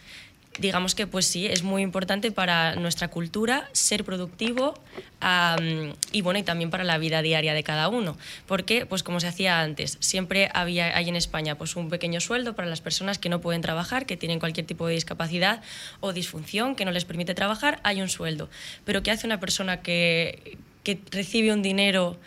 [0.60, 4.76] digamos que pues sí, es muy importante para nuestra cultura ser productivo
[6.12, 8.18] y bueno, y también para la vida diaria de cada uno.
[8.46, 12.56] Porque, pues como se hacía antes, siempre había, hay en España pues un pequeño sueldo
[12.56, 15.62] para las personas que no pueden trabajar, que tienen cualquier tipo de discapacidad
[16.02, 18.50] o disfunción que no les permite trabajar, hay un sueldo.
[18.86, 22.18] Pero ¿qué hace una persona que, que recibe un dinero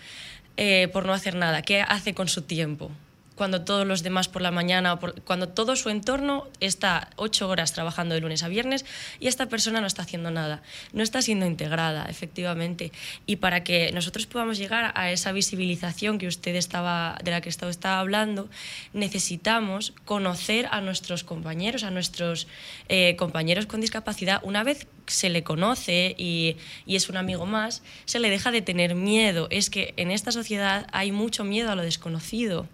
[0.57, 1.63] eh, por no hacer nada?
[1.63, 2.91] ¿Qué hace con su tiempo?
[3.37, 8.15] Cuando todos los demás por la mañana, cuando todo su entorno está ocho horas trabajando
[8.15, 8.85] de lunes a viernes
[9.21, 12.93] y esta persona no está haciendo nada, no está siendo integrada, efectivamente.
[13.27, 17.51] Y para que nosotros podamos llegar a esa visibilización que usted estaba, de la que
[17.51, 18.49] usted estaba hablando,
[18.95, 22.49] necesitamos conocer a nuestros compañeros, a nuestros
[22.89, 24.41] eh, compañeros con discapacidad.
[24.45, 28.63] Una vez se le conoce y, y es un amigo más, se le deja de
[28.63, 29.47] tener miedo.
[29.51, 32.67] Es que en esta sociedad hay mucho miedo a lo desconocido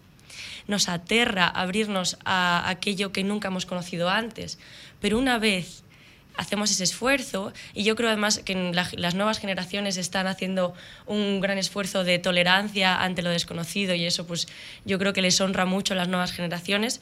[0.66, 4.58] nos aterra abrirnos a aquello que nunca hemos conocido antes.
[5.00, 5.82] Pero una vez
[6.36, 10.74] hacemos ese esfuerzo y yo creo además que las nuevas generaciones están haciendo
[11.06, 14.48] un gran esfuerzo de tolerancia ante lo desconocido y eso pues
[14.84, 17.00] yo creo que les honra mucho a las nuevas generaciones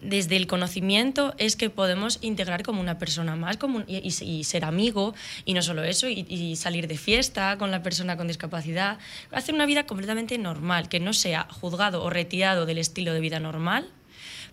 [0.00, 5.14] desde el conocimiento es que podemos integrar como una persona más como y, ser amigo,
[5.44, 8.98] y no solo eso, y, salir de fiesta con la persona con discapacidad,
[9.32, 13.40] hacer una vida completamente normal, que no sea juzgado o retirado del estilo de vida
[13.40, 13.88] normal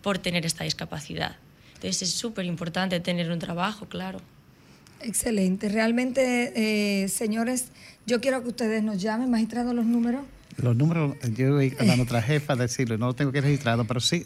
[0.02, 1.38] por tener esta discapacidad.
[1.76, 4.22] Entonces es súper importante tener un trabajo, claro.
[5.02, 5.68] Excelente.
[5.68, 7.68] Realmente, eh, señores,
[8.06, 10.24] yo quiero que ustedes nos llamen, magistrado, los números.
[10.58, 14.00] Los números, yo voy a nuestra jefa a decirlo, no lo tengo que registrado, pero
[14.00, 14.26] sí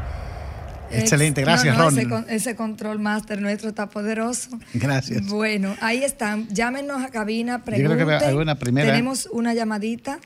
[0.93, 2.25] Excelente, gracias, Ron.
[2.29, 4.49] Ese, control master nuestro está poderoso.
[4.73, 5.27] Gracias.
[5.27, 6.47] Bueno, ahí están.
[6.49, 8.37] Llámenos a cabina, pregunten.
[8.37, 8.87] una primera.
[8.91, 10.19] Tenemos una llamadita.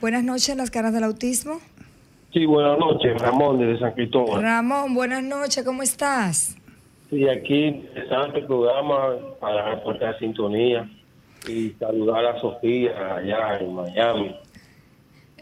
[0.00, 1.60] Buenas noches, las caras del autismo.
[2.32, 4.42] Sí, buenas noches, Ramón desde San Cristóbal.
[4.42, 6.56] Ramón, buenas noches, ¿cómo estás?
[7.08, 10.90] Sí, aquí interesante programa para reportar sintonía
[11.48, 14.36] y saludar a Sofía allá en Miami.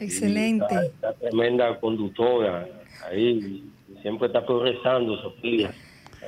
[0.03, 0.93] Excelente.
[1.21, 2.67] tremenda conductora
[3.11, 3.65] ahí
[4.03, 5.73] siempre está progresando, Sofía.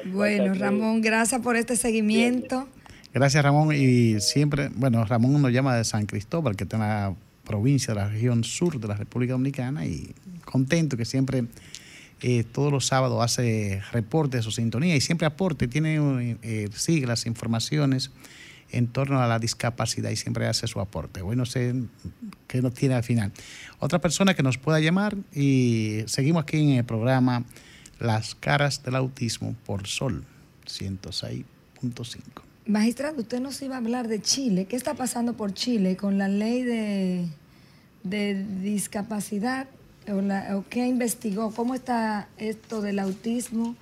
[0.07, 2.69] Bueno, Ramón, gracias por este seguimiento.
[3.13, 3.75] Gracias, Ramón.
[3.75, 8.01] Y siempre, bueno, Ramón nos llama de San Cristóbal, que está en la provincia de
[8.01, 10.13] la región sur de la República Dominicana, y
[10.45, 11.45] contento que siempre,
[12.23, 17.27] eh, todos los sábados, hace reporte de su sintonía y siempre aporte, tiene eh, siglas,
[17.27, 18.11] informaciones
[18.70, 21.22] en torno a la discapacidad y siempre hace su aporte.
[21.22, 21.74] Bueno, sé
[22.48, 23.33] qué nos tiene al final.
[23.79, 27.44] Otra persona que nos pueda llamar y seguimos aquí en el programa
[28.00, 30.24] Las caras del autismo por Sol
[30.66, 31.44] 106.5.
[32.66, 34.64] Magistrado, usted nos iba a hablar de Chile.
[34.64, 37.29] ¿Qué está pasando por Chile con la ley de,
[38.03, 39.68] de discapacidad?
[40.09, 41.53] O, o ¿Qué investigó?
[41.53, 43.77] ¿Cómo está esto del autismo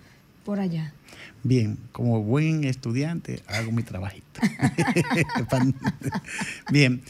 [0.44, 0.92] por allá?
[1.44, 4.40] Bien, como buen estudiante hago mi trabajito.
[6.70, 7.02] Bien,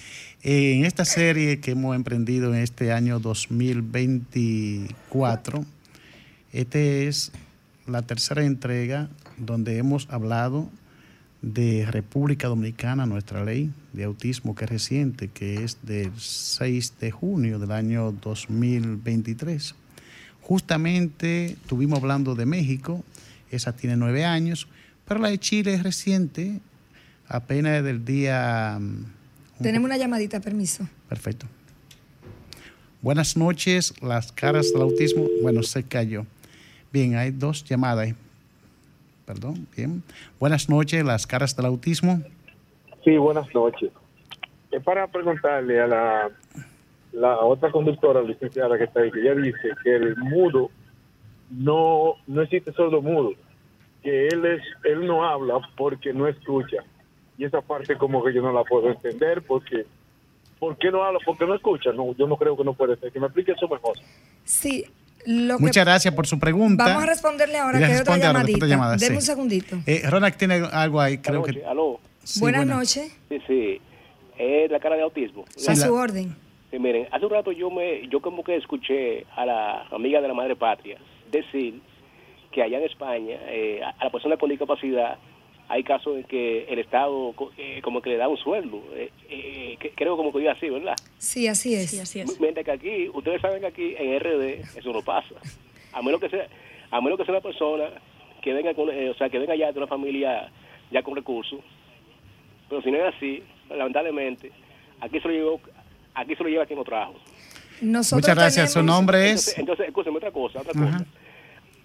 [0.42, 5.66] en esta serie que hemos emprendido en este año 2024,
[6.53, 7.33] esta es
[7.87, 10.71] la tercera entrega donde hemos hablado
[11.42, 17.11] de República Dominicana, nuestra ley de autismo que es reciente, que es del 6 de
[17.11, 19.75] junio del año 2023.
[20.40, 23.05] Justamente estuvimos hablando de México,
[23.52, 24.68] esa tiene nueve años,
[25.06, 26.60] pero la de Chile es reciente,
[27.28, 28.78] apenas del día...
[28.80, 30.88] Mm, Tenemos una llamadita, permiso.
[31.08, 31.46] Perfecto.
[33.00, 35.26] Buenas noches, las caras del autismo.
[35.42, 36.24] Bueno, se cayó.
[36.92, 38.14] Bien, hay dos llamadas.
[39.24, 40.02] Perdón, bien.
[40.38, 42.22] Buenas noches, las caras del autismo.
[43.04, 43.90] Sí, buenas noches.
[44.70, 46.30] Es para preguntarle a la,
[47.12, 50.70] la otra conductora, licenciada que está ahí, que ella dice que el mudo
[51.50, 53.32] no, no existe sordo mudo,
[54.02, 56.78] que él es, él no habla porque no escucha.
[57.38, 59.86] Y esa parte como que yo no la puedo entender porque
[60.58, 61.18] ¿por qué no habla?
[61.24, 61.92] Porque no escucha.
[61.92, 63.12] No, yo no creo que no puede ser.
[63.12, 63.96] Que me explique eso mejor.
[64.44, 64.84] Sí,
[65.26, 66.84] Muchas gracias por su pregunta.
[66.84, 68.66] Vamos a responderle ahora que hay otra llamadita.
[68.66, 69.76] Llamada, Deme un segundito.
[69.86, 71.64] Eh, Ronald tiene algo ahí, creo que.
[71.64, 72.00] Aló.
[72.40, 73.16] buenas, noches.
[73.28, 73.80] Sí, sí.
[74.38, 75.44] Es la cara de autismo.
[75.68, 76.34] a su orden.
[76.70, 80.28] Sí, miren, hace un rato yo me, yo como que escuché a la amiga de
[80.28, 80.98] la madre patria
[81.30, 81.82] decir
[82.52, 85.18] que allá en España eh, a la persona con discapacidad
[85.68, 88.82] hay casos en que el Estado eh, como que le da un sueldo.
[88.94, 90.94] Eh, eh creo como que diga así, ¿verdad?
[91.18, 91.90] Sí, así es.
[91.90, 92.38] Sí, así es.
[92.40, 95.34] Mientras que aquí, ustedes saben que aquí en RD eso no pasa.
[95.92, 96.46] A menos que sea,
[96.90, 97.84] a menos que sea una persona
[98.42, 100.50] que venga con, o sea, que venga ya de una familia
[100.90, 101.60] ya con recursos.
[102.68, 104.52] Pero si no es así, lamentablemente,
[105.00, 105.60] aquí se lo llevó,
[106.14, 107.14] aquí se lo lleva quien lo trajo.
[107.80, 108.72] Muchas gracias.
[108.72, 109.56] Su nombre es.
[109.58, 111.04] Entonces, escúcheme otra cosa, otra cosa.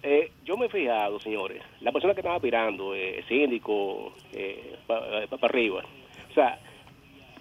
[0.02, 5.26] Eh, yo me he fijado, señores, la persona que estaba aspirando, eh, síndico, eh, para
[5.42, 5.82] arriba,
[6.30, 6.58] o sea,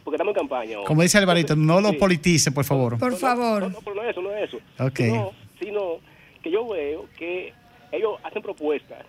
[0.04, 0.78] porque estamos en campaña.
[0.86, 2.98] Como dice Alvarito, no lo politice, por favor.
[2.98, 3.64] Por favor.
[3.64, 4.58] No, no, no, es eso, no es eso.
[4.80, 5.12] Okay.
[5.60, 5.98] Sino,
[6.42, 7.54] que yo veo que
[7.92, 9.06] ellos hacen propuestas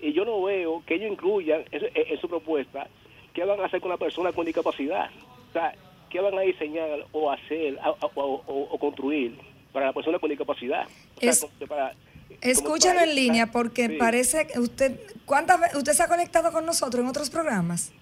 [0.00, 2.86] y yo no veo que ellos incluyan en, su propuesta
[3.34, 5.10] qué van a hacer con la persona con discapacidad.
[5.50, 5.74] O sea,
[6.10, 7.78] qué van a diseñar o hacer
[8.14, 9.36] o, construir
[9.72, 10.86] para la persona con discapacidad.
[11.16, 11.92] O sea, para,
[12.40, 17.02] Escúchalo en línea porque parece que usted, ¿cuántas veces usted se ha conectado con nosotros
[17.02, 17.92] en otros programas?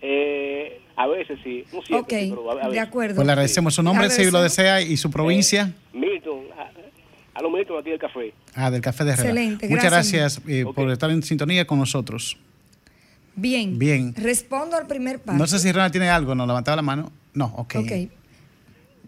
[0.00, 2.32] Eh, a veces sí, no siempre,
[2.70, 3.16] de acuerdo.
[3.16, 5.72] Pues le agradecemos su nombre, si lo desea, y su provincia.
[5.92, 6.44] Eh, Milton,
[7.34, 8.32] a, los Milton aquí del café.
[8.54, 9.30] Ah, del café de Herrera.
[9.30, 12.36] Excelente, Muchas gracias, eh, por estar en sintonía con nosotros.
[13.34, 13.78] Bien.
[13.78, 14.14] Bien.
[14.16, 15.38] Respondo al primer paso.
[15.38, 17.12] No sé si Rana tiene algo, ¿no levantaba la mano?
[17.34, 17.76] No, ok.
[17.76, 18.17] Ok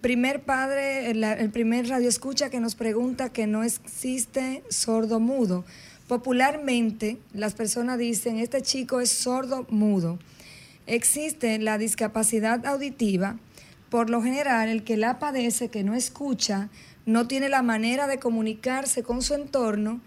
[0.00, 5.64] primer padre, el, primer radio escucha que nos pregunta que no existe sordo mudo.
[6.08, 10.18] Popularmente las personas dicen, este chico es sordo mudo.
[10.86, 13.36] Existe la discapacidad auditiva.
[13.90, 16.68] Por lo general, el que la padece, que no escucha,
[17.06, 20.00] no tiene la manera de comunicarse con su entorno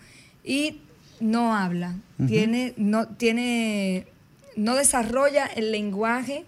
[0.44, 0.82] y
[1.20, 1.96] no habla.
[2.28, 4.08] tiene, no, tiene,
[4.56, 6.46] no desarrolla el lenguaje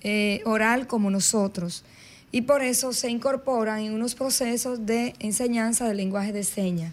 [0.00, 1.84] eh, oral como nosotros
[2.30, 6.92] y por eso se incorporan en unos procesos de enseñanza del lenguaje de señas.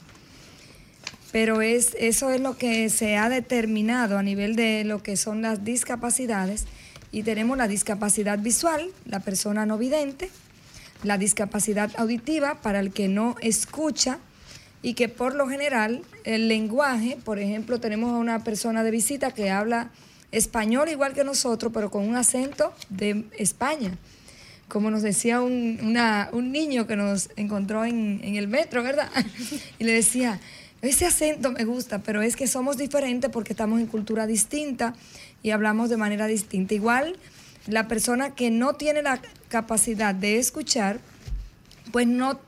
[1.32, 5.42] Pero es, eso es lo que se ha determinado a nivel de lo que son
[5.42, 6.66] las discapacidades
[7.12, 10.30] y tenemos la discapacidad visual, la persona no vidente,
[11.04, 14.20] la discapacidad auditiva para el que no escucha
[14.82, 19.32] y que por lo general el lenguaje, por ejemplo, tenemos a una persona de visita
[19.32, 19.90] que habla
[20.32, 23.98] español igual que nosotros, pero con un acento de España
[24.68, 25.94] como nos decía un,
[26.52, 29.10] niño que nos encontró en, el metro, ¿verdad?
[29.80, 30.40] Y le decía,
[30.82, 34.94] ese acento me gusta, pero es que somos diferentes porque estamos en cultura distinta
[35.44, 36.74] y hablamos de manera distinta.
[36.74, 37.18] Igual,
[37.68, 41.00] la persona que no tiene la capacidad de escuchar,
[41.92, 42.40] pues no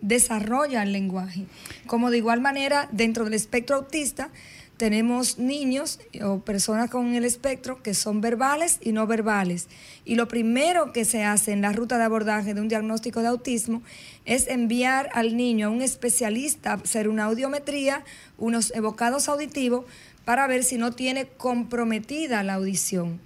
[0.00, 1.46] desarrolla el lenguaje.
[1.86, 4.30] Como de igual manera, dentro del espectro autista,
[4.78, 9.68] tenemos niños o personas con el espectro que son verbales y no verbales.
[10.04, 13.26] Y lo primero que se hace en la ruta de abordaje de un diagnóstico de
[13.26, 13.82] autismo
[14.24, 18.04] es enviar al niño a un especialista hacer una audiometría,
[18.38, 19.84] unos evocados auditivos,
[20.24, 23.20] para ver si no tiene comprometida la audición.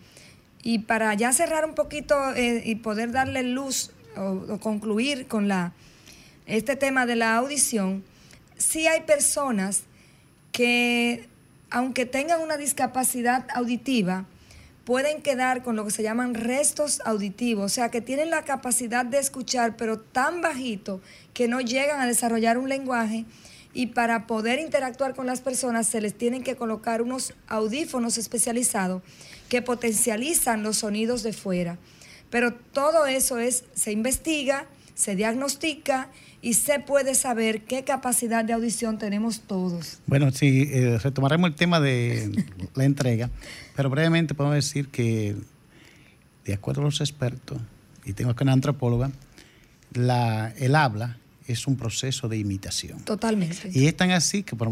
[0.62, 5.74] Y para ya cerrar un poquito eh, y poder darle luz o, concluir con la,
[6.46, 8.04] este tema de la audición,
[8.56, 9.82] sí hay personas
[10.52, 11.28] que
[11.72, 14.26] aunque tengan una discapacidad auditiva,
[14.84, 19.06] pueden quedar con lo que se llaman restos auditivos, o sea, que tienen la capacidad
[19.06, 21.00] de escuchar, pero tan bajito
[21.32, 23.24] que no llegan a desarrollar un lenguaje
[23.72, 29.02] y para poder interactuar con las personas se les tienen que colocar unos audífonos especializados
[29.48, 31.78] que potencializan los sonidos de fuera.
[32.28, 36.10] Pero todo eso es, se investiga, se diagnostica
[36.42, 40.00] y se puede saber qué capacidad de audición tenemos todos.
[40.06, 43.30] Bueno, sí, eh, retomaremos el tema de la entrega,
[43.76, 45.36] pero brevemente podemos decir que,
[46.44, 47.58] de acuerdo a los expertos,
[48.04, 49.12] y tengo aquí una antropóloga,
[49.94, 53.00] la, el habla es un proceso de imitación.
[53.04, 53.70] Totalmente.
[53.72, 54.68] Y es tan así que, por,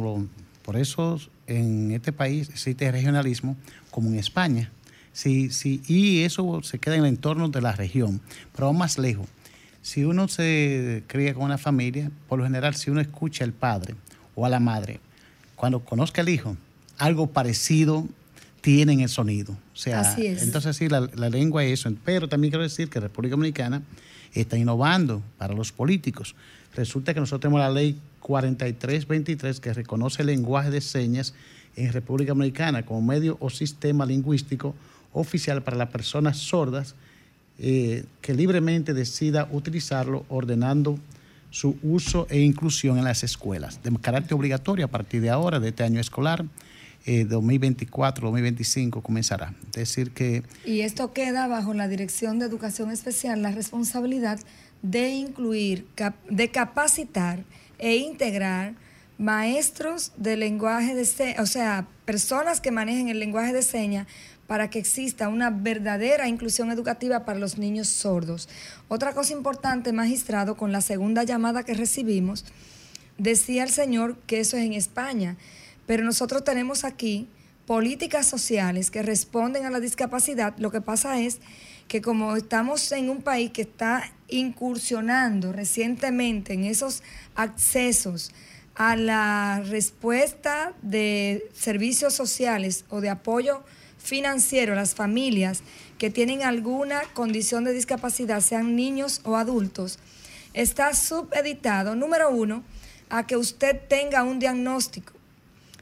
[0.62, 3.56] por eso en este país existe regionalismo
[3.92, 4.72] como en España.
[5.12, 8.20] Sí, sí, y eso se queda en el entorno de la región,
[8.52, 9.28] pero aún más lejos
[9.82, 13.94] si uno se cría con una familia, por lo general, si uno escucha al padre
[14.34, 15.00] o a la madre,
[15.56, 16.56] cuando conozca al hijo,
[16.98, 18.06] algo parecido
[18.60, 19.52] tiene en el sonido.
[19.52, 20.42] O sea, Así es.
[20.42, 21.94] entonces sí, la, lengua es eso.
[22.04, 23.82] Pero también quiero decir que la República Dominicana
[24.34, 26.34] está innovando para los políticos.
[26.74, 31.34] Resulta que nosotros tenemos la ley 4323 que reconoce el lenguaje de señas
[31.76, 34.74] en República Dominicana como medio o sistema lingüístico
[35.12, 36.94] oficial para las personas sordas
[37.62, 40.98] eh, que libremente decida utilizarlo ordenando
[41.50, 45.68] su uso e inclusión en las escuelas, de carácter obligatorio a partir de ahora, de
[45.68, 46.44] este año escolar.
[47.06, 49.54] 2024-2025 eh, comenzará.
[49.68, 50.42] Es decir que...
[50.64, 54.38] Y esto queda bajo la Dirección de Educación Especial, la responsabilidad
[54.82, 55.86] de incluir,
[56.28, 57.44] de capacitar
[57.78, 58.74] e integrar
[59.18, 64.06] maestros de lenguaje de señas, o sea, personas que manejen el lenguaje de señas
[64.50, 68.48] para que exista una verdadera inclusión educativa para los niños sordos.
[68.88, 72.44] Otra cosa importante, magistrado, con la segunda llamada que recibimos,
[73.16, 75.36] decía el señor que eso es en España,
[75.86, 77.28] pero nosotros tenemos aquí
[77.64, 80.58] políticas sociales que responden a la discapacidad.
[80.58, 81.38] Lo que pasa es
[81.86, 87.04] que como estamos en un país que está incursionando recientemente en esos
[87.36, 88.32] accesos
[88.74, 93.62] a la respuesta de servicios sociales o de apoyo
[94.00, 95.62] financiero las familias
[95.98, 99.98] que tienen alguna condición de discapacidad, sean niños o adultos,
[100.54, 102.64] está subeditado, número uno,
[103.08, 105.19] a que usted tenga un diagnóstico.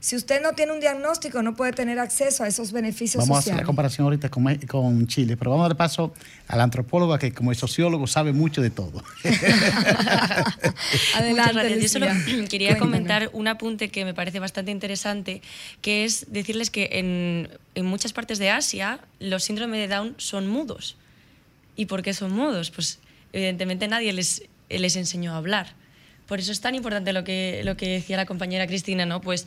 [0.00, 3.44] Si usted no tiene un diagnóstico, no puede tener acceso a esos beneficios vamos sociales.
[3.44, 4.28] Vamos a hacer la comparación ahorita
[4.66, 6.14] con, Chile, pero vamos a dar paso
[6.46, 9.02] al antropólogo que como sociólogo sabe mucho de todo.
[11.14, 12.06] Adelante, Yo solo
[12.48, 15.42] quería comentar un apunte que me parece bastante interesante,
[15.80, 20.48] que es decirles que en, en muchas partes de Asia los síndromes de Down son
[20.48, 20.96] mudos.
[21.76, 22.70] ¿Y por qué son mudos?
[22.70, 22.98] Pues
[23.32, 25.74] evidentemente nadie les, les enseñó a hablar.
[26.28, 29.22] Por eso es tan importante lo que, lo que decía la compañera Cristina, ¿no?
[29.22, 29.46] Pues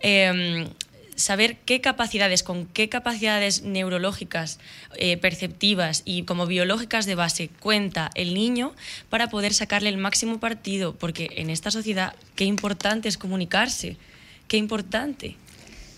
[0.00, 0.66] em,
[1.14, 4.58] saber qué capacidades, con qué capacidades neurológicas,
[4.96, 8.72] eh, perceptivas y como biológicas de base cuenta el niño
[9.10, 13.98] para poder sacarle el máximo partido, porque en esta sociedad qué importante es comunicarse,
[14.48, 15.36] qué importante.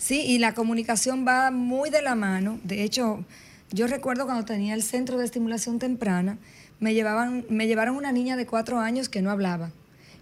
[0.00, 2.58] Sí, y la comunicación va muy de la mano.
[2.64, 3.24] De hecho,
[3.70, 6.38] yo recuerdo cuando tenía el centro de estimulación temprana,
[6.80, 9.70] me, llevaban, me llevaron una niña de cuatro años que no hablaba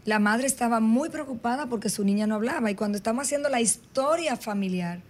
[0.04, 2.70] la madre estaba muy preocupada porque su niña no hablaba.
[2.70, 5.00] Y cuando estamos haciendo la historia familiar,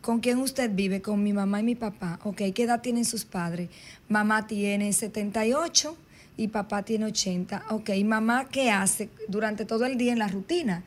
[0.00, 1.02] ¿con quién usted vive?
[1.02, 2.18] Con mi mamá y mi papá.
[2.24, 3.68] Ok, ¿qué edad tienen sus padres?
[4.08, 5.96] Mamá tiene 78
[6.36, 7.64] y papá tiene 80.
[7.70, 10.82] Ok, mamá qué hace durante todo el día en la rutina?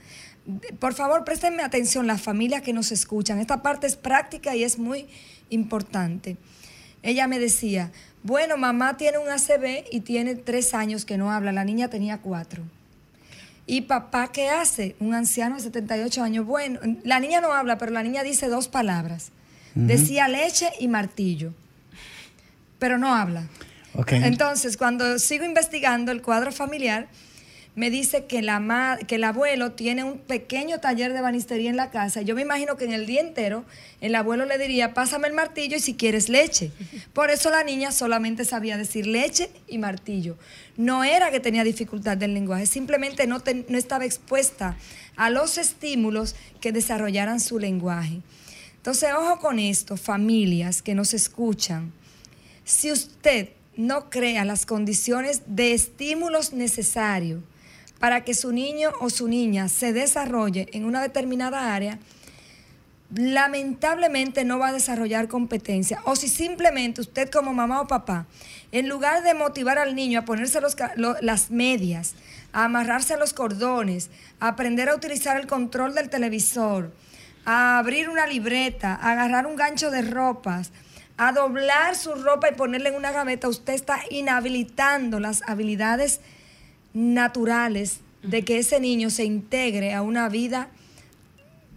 [0.80, 3.40] Por favor, préstenme atención las familias que nos escuchan.
[3.40, 5.08] Esta parte es práctica y es muy
[5.50, 6.38] importante.
[7.04, 7.92] Ella me decía,
[8.24, 12.22] bueno, mamá tiene un ACB y tiene tres años que no habla, la niña tenía
[12.22, 12.64] cuatro.
[13.68, 14.96] ¿Y papá qué hace?
[15.00, 16.46] Un anciano de 78 años.
[16.46, 19.32] Bueno, la niña no habla, pero la niña dice dos palabras.
[19.74, 21.54] Decía leche y martillo,
[22.80, 23.48] pero no habla.
[24.08, 27.08] Entonces, cuando sigo investigando el cuadro familiar,
[27.76, 31.92] me dice que, la que el abuelo tiene un pequeño taller de banistería en la
[31.92, 32.22] casa.
[32.22, 33.66] Yo me imagino que en el día entero
[34.00, 36.72] el abuelo le diría, pásame el martillo y si quieres leche.
[37.14, 40.38] Por eso la niña solamente sabía decir leche y martillo.
[40.78, 44.78] No era que tenía dificultad del lenguaje, simplemente no, no estaba expuesta
[45.18, 48.22] a los estímulos que desarrollaran su lenguaje.
[48.78, 51.92] Entonces, ojo con esto, familias que nos escuchan.
[52.64, 57.42] Si usted no crea las condiciones de estímulos necesarios,
[58.06, 61.98] para que su niño o su niña se desarrolle en una determinada área,
[63.12, 66.00] lamentablemente no va a desarrollar competencia.
[66.06, 68.28] O si simplemente usted como mamá o papá,
[68.72, 70.60] en lugar de motivar al niño a ponerse
[71.22, 72.14] las medias,
[72.54, 76.94] a amarrarse los cordones, a aprender a utilizar el control del televisor,
[77.44, 80.72] a abrir una libreta, a agarrar un gancho de ropas,
[81.18, 86.22] a doblar su ropa y ponerle en una gaveta, usted está inhabilitando las habilidades
[86.96, 90.70] naturales de que ese niño se integre a una vida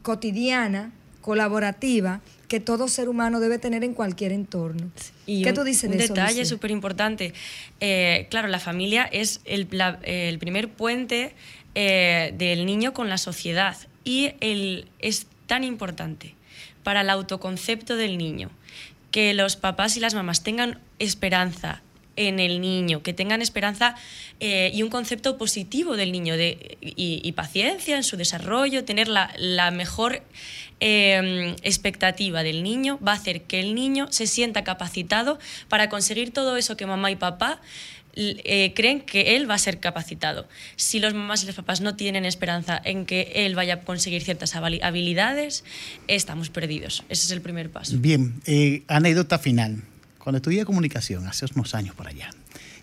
[0.00, 4.90] cotidiana, colaborativa, que todo ser humano debe tener en cualquier entorno.
[5.26, 6.14] Y ¿Qué tú dices de eso?
[6.14, 7.34] Un detalle súper importante.
[7.80, 11.34] Eh, claro, la familia es el, primer puente
[11.74, 16.34] eh, del niño con la sociedad y el, es tan importante
[16.82, 18.50] para el autoconcepto del niño
[19.10, 21.82] que los papás y las mamás tengan esperanza,
[22.18, 23.94] en el niño, que tengan esperanza
[24.40, 29.70] eh, y un concepto positivo del niño de, y, paciencia en su desarrollo, tener la,
[29.70, 30.22] mejor
[30.80, 35.38] em, expectativa del niño, va a hacer que el niño se sienta capacitado
[35.68, 37.60] para conseguir todo eso que mamá y papá
[38.16, 40.48] eh, creen que él va a ser capacitado.
[40.74, 44.22] Si los mamás y los papás no tienen esperanza en que él vaya a conseguir
[44.22, 45.62] ciertas habilidades,
[46.08, 47.04] estamos perdidos.
[47.08, 47.96] Ese es el primer paso.
[47.96, 49.84] Bien, eh, anécdota final.
[50.28, 52.28] Cuando estudié comunicación, hace unos años por allá,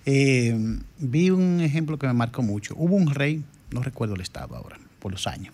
[0.08, 0.58] eh,
[0.98, 2.74] vi un ejemplo que me marcó mucho.
[2.76, 5.54] Hubo un rey, no recuerdo el estado ahora, por los años,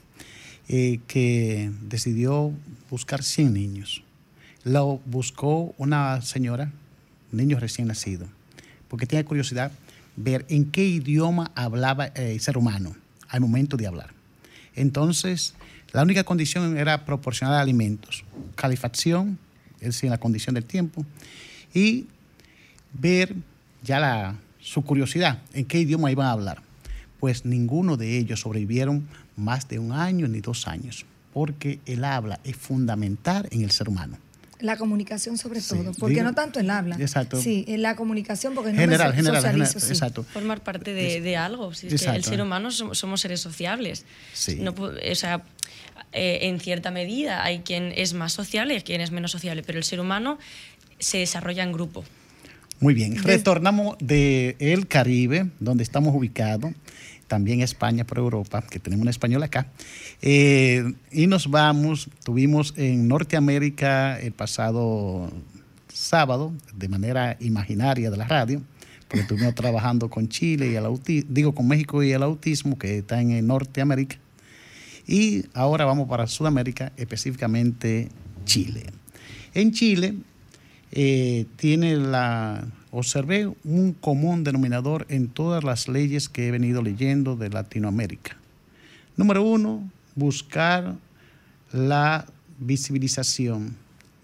[0.70, 2.54] eh, que decidió
[2.90, 4.04] buscar 100 niños.
[4.64, 6.72] Lo buscó una señora,
[7.34, 8.26] niño recién nacido,
[8.88, 9.74] porque tenía curiosidad
[10.16, 12.96] ver en qué idioma hablaba el ser humano
[13.28, 14.14] al momento de hablar.
[14.76, 15.56] Entonces,
[15.92, 18.24] la única condición era proporcionar alimentos,
[18.56, 19.38] calefacción,
[19.82, 21.06] es decir, la condición del tiempo,
[21.74, 22.08] y
[22.94, 23.36] ver
[23.84, 26.62] ya la, su curiosidad, en qué idioma iban a hablar.
[27.20, 32.40] Pues ninguno de ellos sobrevivieron más de un año ni dos años, porque el habla
[32.44, 34.18] es fundamental en el ser humano.
[34.60, 36.96] La comunicación sobre todo, porque no tanto el habla.
[37.00, 37.42] Exacto.
[37.42, 40.24] Sí, la comunicación, porque no general, general, general exacto.
[40.24, 41.74] Formar parte de, algo.
[41.74, 44.06] Si es que el ser humano somos, seres sociables.
[44.34, 44.58] Sí.
[44.60, 45.42] No, o sea,
[46.12, 49.80] eh, en cierta medida hay quien es más sociable y quien es menos sociable, pero
[49.80, 50.38] el ser humano
[51.02, 52.04] se desarrolla en grupo.
[52.80, 56.72] Muy bien, retornamos del el Caribe, donde estamos ubicados,
[57.28, 59.68] también España por Europa, que tenemos un español acá,
[60.22, 65.32] eh, y nos vamos, tuvimos en Norteamérica el pasado
[65.94, 68.62] sábado, de manera imaginaria de la radio,
[69.08, 72.98] porque estuvimos trabajando con Chile y el autismo, digo con México y el autismo, que
[72.98, 74.18] está en Norteamérica,
[75.08, 78.10] y ahora vamos para Sudamérica, específicamente
[78.46, 78.86] Chile.
[79.54, 80.16] En Chile
[80.92, 87.36] eh, tiene la, observé un común denominador en todas las leyes que he venido leyendo
[87.36, 88.38] de Latinoamérica.
[89.16, 90.96] Número uno, buscar
[91.72, 92.26] la
[92.60, 93.76] visibilización.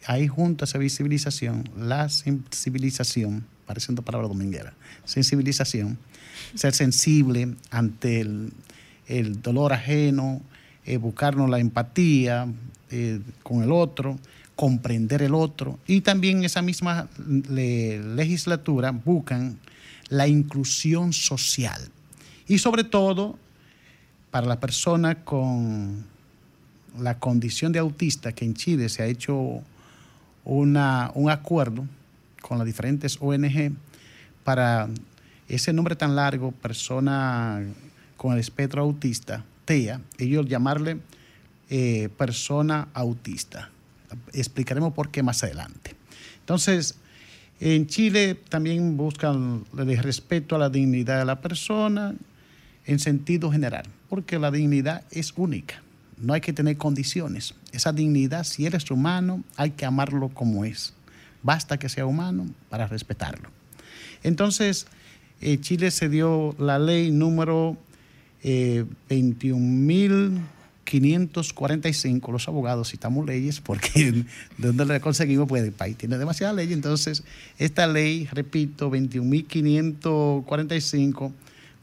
[0.06, 4.74] Ahí junto a esa visibilización, la sensibilización, pareciendo palabra dominguera,
[5.06, 5.98] sensibilización,
[6.56, 10.42] ser sensible ante el, dolor ajeno,
[10.86, 12.48] eh, buscarnos la empatía
[12.90, 14.18] eh, con el otro,
[14.58, 15.80] comprender el otro.
[15.86, 17.08] Y también esa misma
[17.48, 19.60] legislatura buscan
[20.10, 21.80] la inclusión social.
[22.48, 23.38] Y sobre todo,
[24.32, 26.06] para la persona con
[27.00, 29.62] la condición de autista, que en Chile se ha hecho
[30.44, 31.86] una, un acuerdo
[32.42, 33.74] con las diferentes ONG
[34.44, 34.90] para
[35.48, 37.64] ese nombre tan largo, persona
[38.18, 40.98] con el espectro autista, TEA, ellos llamarle
[41.70, 43.70] eh, persona autista.
[44.34, 45.96] Explicaremos por qué más adelante.
[46.40, 46.96] Entonces,
[47.60, 52.16] en Chile también buscan el respeto a la dignidad de la persona
[52.86, 55.82] en sentido general, porque la dignidad es única.
[56.18, 57.54] No hay que tener condiciones.
[57.72, 60.94] Esa dignidad, si eres humano, hay que amarlo como es.
[61.44, 63.50] Basta que sea humano para respetarlo.
[64.24, 64.88] Entonces,
[65.42, 67.78] en Chile se dio la ley número
[68.44, 68.86] eh,
[70.88, 74.12] 21.545 los abogados citamos leyes porque
[74.58, 76.74] de donde le conseguimos, pues el país tiene demasiada ley.
[76.74, 77.24] Entonces,
[77.58, 81.32] esta ley, repito, 21.545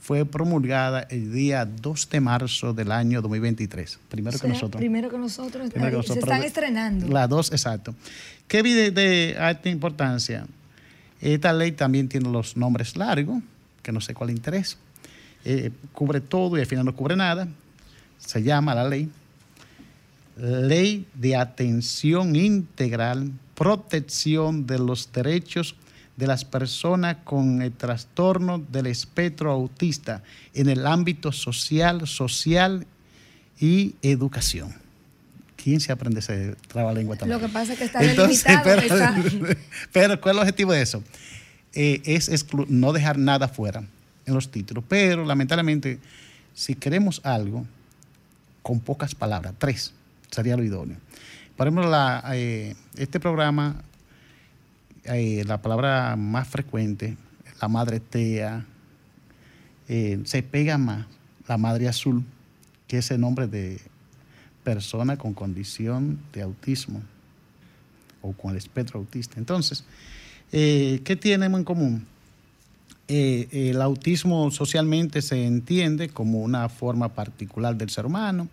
[0.01, 3.99] fue promulgada el día 2 de marzo del año 2023.
[4.09, 4.79] Primero que nosotros.
[4.79, 5.71] Primero que nosotros.
[6.07, 7.09] Se están estrenando.
[7.09, 7.95] La dos, exacto.
[8.47, 10.47] ¿Qué de, de alta importancia?
[11.23, 13.43] Esta ley también tiene los nombres largos,
[13.83, 14.77] que no sé cuál interés.
[15.47, 17.49] Eh, cubre todo y al final no cubre nada.
[18.25, 19.11] Se llama la ley
[20.37, 25.77] Ley de Atención Integral, Protección de los Derechos
[26.17, 30.23] de las Personas con el Trastorno del Espectro Autista
[30.53, 32.87] en el ámbito social, social
[33.61, 34.75] y educación.
[35.57, 37.41] ¿Quién se aprende ese trabalengua también?
[37.41, 38.01] Lo que pasa es que está.
[38.65, 39.57] Pero,
[39.93, 41.03] pero, ¿cuál es el objetivo de eso?
[41.73, 43.83] Eh, es no dejar nada fuera
[44.27, 45.99] en los títulos, pero lamentablemente,
[46.55, 47.67] si queremos algo,
[48.65, 49.93] con pocas palabras, tres,
[50.31, 50.97] sería lo idóneo.
[51.55, 51.93] Por ejemplo,
[52.33, 53.77] eh, este programa,
[55.05, 57.15] eh, la palabra más frecuente,
[57.61, 58.65] la madre tea,
[59.87, 61.07] eh, se pega más
[61.47, 62.25] la madre azul,
[62.89, 63.83] que es el nombre de
[64.65, 67.03] persona con condición de autismo
[68.23, 69.39] o con el espectro autista.
[69.39, 69.85] Entonces,
[70.51, 72.07] ¿qué tenemos en común?
[73.09, 78.49] Eh, el autismo socialmente se entiende como una forma particular del ser humano.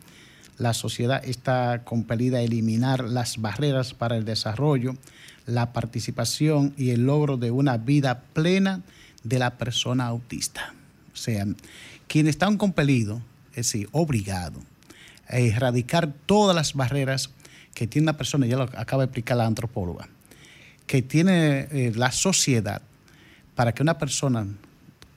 [0.58, 4.96] La sociedad está compelida a eliminar las barreras para el desarrollo,
[5.46, 8.82] la participación y el logro de una vida plena
[9.24, 10.74] de la persona autista.
[11.14, 11.46] O sea,
[12.08, 13.22] quienes están compelidos,
[13.52, 14.64] es decir, obligados
[15.28, 17.30] a erradicar todas las barreras
[17.74, 20.10] que tiene una persona, ya lo acaba de explicar la antropóloga,
[20.88, 22.82] que tiene eh, la sociedad
[23.62, 24.48] para que una persona,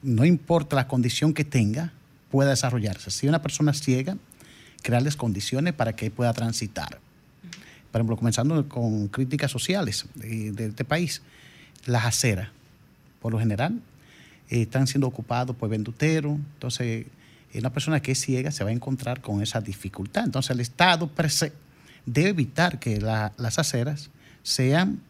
[0.03, 1.95] no importa la condición que tenga,
[2.30, 3.11] pueda desarrollarse.
[3.11, 4.18] Si una persona ciega,
[4.82, 7.01] crearles condiciones para que pueda transitar.
[7.90, 11.22] Por ejemplo, comenzando con críticas sociales de, este país,
[11.86, 12.51] las aceras,
[13.22, 13.80] por lo general,
[14.51, 17.07] eh, están siendo ocupados por venduteros, entonces
[17.55, 20.22] una persona que es ciega se va a encontrar con esa dificultad.
[20.22, 21.11] Entonces el Estado
[22.05, 24.11] debe evitar que las aceras
[24.42, 25.01] sean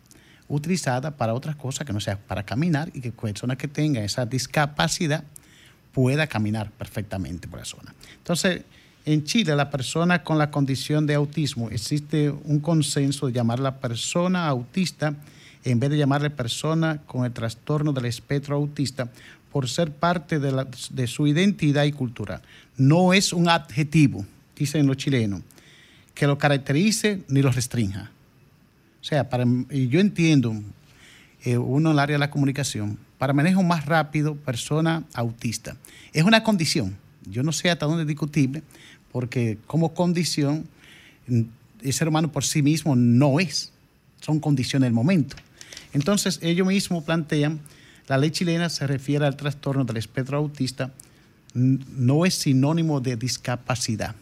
[0.48, 4.26] utilizada para otras cosas que no sea para caminar y que personas que tengan esa
[4.26, 5.24] discapacidad
[5.92, 7.94] pueda caminar perfectamente por la zona.
[8.18, 8.62] Entonces,
[9.06, 13.62] en Chile, la persona con la condición de autismo, existe un consenso de llamar a
[13.62, 15.14] la persona autista
[15.62, 19.08] en vez de llamarle persona con el trastorno del espectro autista
[19.52, 22.42] por ser parte de, de su identidad y cultura.
[22.76, 24.26] No es un adjetivo,
[24.56, 25.42] dicen los chilenos,
[26.14, 28.10] que lo caracterice ni lo restrinja.
[29.04, 30.54] O sea, para, yo entiendo,
[31.44, 35.76] eh, uno en el área de la comunicación, para manejo más rápido, persona autista.
[36.14, 36.96] Es una condición.
[37.26, 38.62] Yo no sé hasta dónde es discutible,
[39.12, 40.66] porque como condición,
[41.28, 43.72] el ser humano por sí mismo no es.
[44.22, 45.36] Son condiciones del momento.
[45.92, 47.60] Entonces, ellos mismos plantean,
[48.08, 50.92] la ley chilena se refiere al trastorno del espectro autista,
[51.52, 54.14] no es sinónimo de discapacidad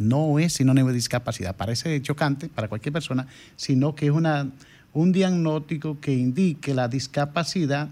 [0.00, 1.54] no es sinónimo de discapacidad.
[1.56, 3.26] Parece chocante para cualquier persona,
[3.56, 4.50] sino que es una,
[4.92, 7.90] un diagnóstico que indique la discapacidad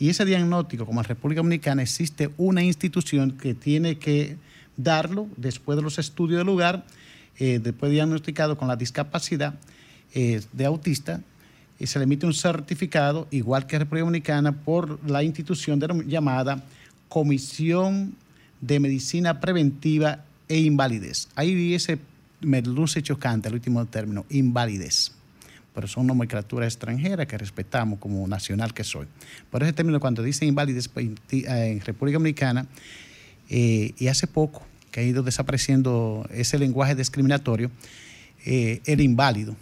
[0.00, 4.38] y ese diagnóstico, como en República Dominicana, existe una institución que tiene que
[4.78, 6.86] darlo después de los estudios del lugar,
[7.38, 9.56] eh, después de diagnosticado con la discapacidad
[10.14, 11.20] eh, de autista,
[11.78, 16.64] y se le emite un certificado, igual que República Dominicana, por la institución llamada
[17.10, 18.14] Comisión
[18.62, 21.28] de Medicina Preventiva e invalidez.
[21.36, 21.98] Ahí ese
[22.40, 25.12] me luce chocante el último término, invalidez.
[25.72, 29.06] Pero son nomenclaturas extranjeras que respetamos como nacional que soy.
[29.50, 32.66] Por ese término, cuando dice invalidez pues, en República Dominicana,
[33.48, 37.70] eh, y hace poco que ha ido desapareciendo ese lenguaje discriminatorio,
[38.44, 39.54] eh, el inválido.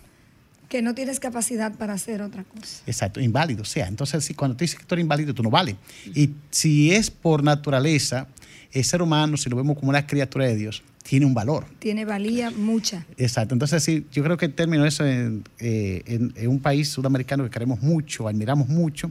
[0.71, 2.83] Que no tienes capacidad para hacer otra cosa.
[2.87, 3.63] Exacto, inválido.
[3.63, 5.77] O sea, entonces si cuando te dices que tú eres inválido, tú no vales.
[6.15, 8.27] Y si es por naturaleza,
[8.73, 11.65] el ser humano, si lo vemos como una criatura de Dios, tiene un valor.
[11.79, 13.07] Tiene valía mucha.
[13.17, 13.55] Exacto.
[13.55, 17.81] Entonces, sí, yo creo que el término es en, eh, un país sudamericano que queremos
[17.81, 19.11] mucho, admiramos mucho,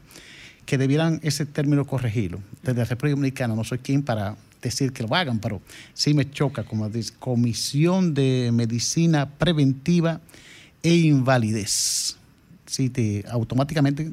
[0.66, 2.40] que debieran ese término corregirlo.
[2.62, 5.62] Desde la República Dominicana no soy quien para decir que lo hagan, pero
[5.94, 10.22] sí me choca, como dice, Comisión de Medicina Preventiva
[10.84, 12.18] e Invalidez.
[12.66, 14.12] Sí, te, automáticamente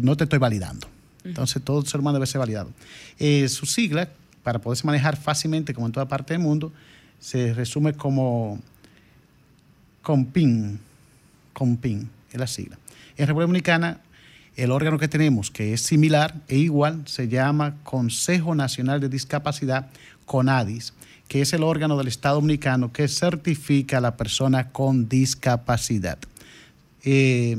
[0.00, 0.95] no te estoy validando.
[1.28, 2.70] Entonces, todo ser humano debe ser validado.
[3.18, 4.08] Eh, su sigla,
[4.42, 6.72] para poderse manejar fácilmente, como en toda parte del mundo,
[7.20, 8.60] se resume como
[10.02, 10.78] COMPIN.
[11.52, 12.78] COMPIN es la sigla.
[13.16, 14.00] En República Dominicana,
[14.56, 19.88] el órgano que tenemos, que es similar e igual, se llama Consejo Nacional de Discapacidad,
[20.24, 20.92] CONADIS,
[21.28, 26.18] que es el órgano del Estado Dominicano que certifica a la persona con discapacidad.
[27.04, 27.56] Eh,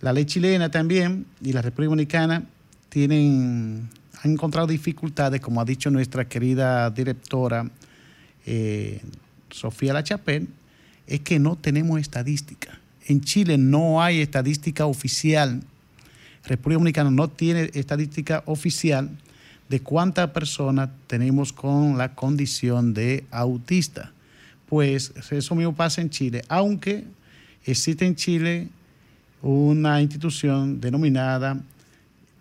[0.00, 2.44] la ley chilena también y la República Dominicana
[2.88, 3.88] tienen,
[4.22, 7.68] han encontrado dificultades, como ha dicho nuestra querida directora
[8.46, 9.00] eh,
[9.50, 10.48] Sofía Lachapel,
[11.06, 12.78] es que no tenemos estadística.
[13.06, 15.62] En Chile no hay estadística oficial.
[16.44, 19.10] República Dominicana no tiene estadística oficial
[19.68, 24.12] de cuántas personas tenemos con la condición de autista.
[24.66, 27.04] Pues eso mismo pasa en Chile, aunque
[27.64, 28.68] existe en Chile
[29.42, 31.60] una institución denominada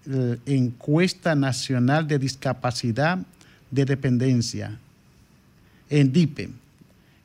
[0.10, 3.20] eh, Encuesta Nacional de Discapacidad
[3.70, 4.80] de Dependencia,
[5.89, 6.50] en DIPE,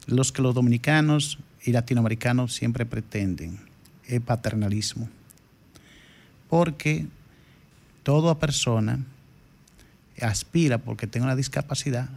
[0.07, 3.59] Los que los dominicanos y latinoamericanos siempre pretenden
[4.07, 5.09] el paternalismo.
[6.49, 7.07] Porque
[8.03, 8.99] toda persona
[10.21, 12.09] aspira, porque tenga una discapacidad,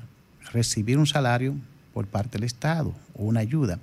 [0.53, 1.55] recibir un salario
[1.99, 3.81] por parte del Estado o una ayuda.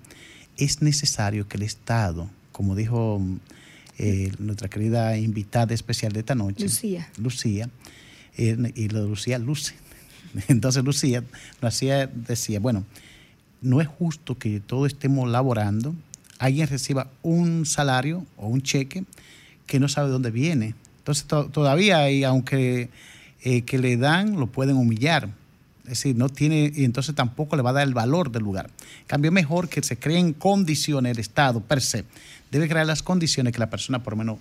[0.56, 3.22] Es necesario que el Estado, como dijo
[3.98, 7.70] eh, nuestra querida invitada especial de esta noche, Lucía, Lucía
[8.38, 9.76] eh, y lo de Lucía luce.
[10.48, 11.26] Entonces Lucía
[11.62, 12.86] Lucía decía, bueno,
[13.62, 15.94] no es justo que todos estemos laborando,
[16.40, 19.04] alguien reciba un salario o un cheque
[19.68, 20.74] que no sabe dónde viene.
[21.00, 22.88] Entonces todavía hay, aunque
[23.44, 25.28] eh, que le dan, lo pueden humillar.
[25.86, 28.70] Es decir, no tiene, y entonces tampoco le va a dar el valor del lugar.
[29.08, 32.06] cambio, mejor que se creen condiciones, el Estado per se
[32.52, 34.40] debe crear las condiciones que la persona por lo menos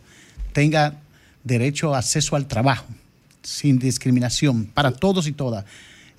[0.52, 1.00] tenga
[1.42, 2.86] derecho a acceso al trabajo,
[3.42, 5.64] sin discriminación, para todos y todas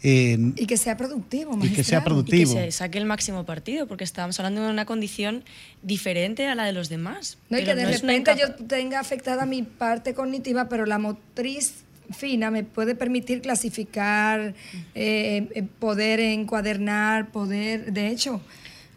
[0.07, 2.51] y que sea productivo, Y que sea productivo.
[2.51, 5.43] Y que se saque el máximo partido, porque estábamos hablando de una condición
[5.81, 7.37] diferente a la de los demás.
[7.49, 12.51] No, y que de repente yo tenga afectada mi parte cognitiva, pero la motriz fina
[12.51, 14.53] me puede permitir clasificar,
[14.93, 18.41] eh, eh, poder encuadernar, poder, de hecho,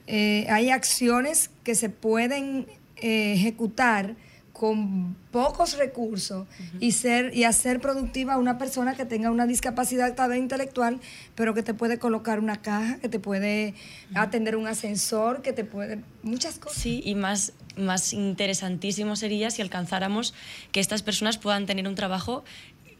[0.06, 2.66] eh, hay acciones que se pueden
[3.00, 4.16] ejecutar
[4.52, 6.48] con pocos recursos
[6.80, 10.98] y ser y hacer productiva a una persona que tenga una discapacidad intelectual,
[11.36, 13.74] pero que te puede colocar una caja, que te puede
[14.14, 16.82] atender un ascensor, que te puede muchas cosas.
[16.82, 20.34] Sí, y más más interesantísimo sería si alcanzáramos
[20.72, 22.44] que estas personas puedan tener un trabajo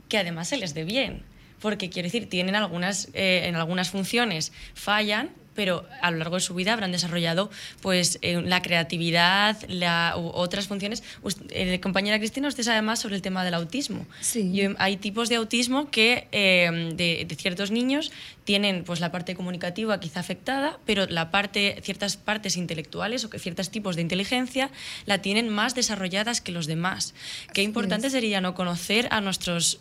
[0.09, 1.23] que además se les dé bien,
[1.61, 6.41] porque quiero decir, tienen algunas eh, en algunas funciones fallan, pero a lo largo de
[6.41, 7.51] su vida habrán desarrollado
[7.81, 11.03] pues, eh, la creatividad, la, u otras funciones.
[11.51, 14.07] Eh, compañera Cristina, usted sabe más sobre el tema del autismo.
[14.21, 14.53] Sí.
[14.79, 18.13] hay tipos de autismo que eh, de, ciertos niños
[18.45, 23.41] tienen pues, la parte comunicativa quizá afectada, pero la parte, ciertas partes intelectuales o que
[23.41, 24.71] ciertos tipos de inteligencia
[25.07, 27.15] la tienen más desarrolladas que los demás.
[27.53, 29.81] Qué importante sería no conocer a nuestros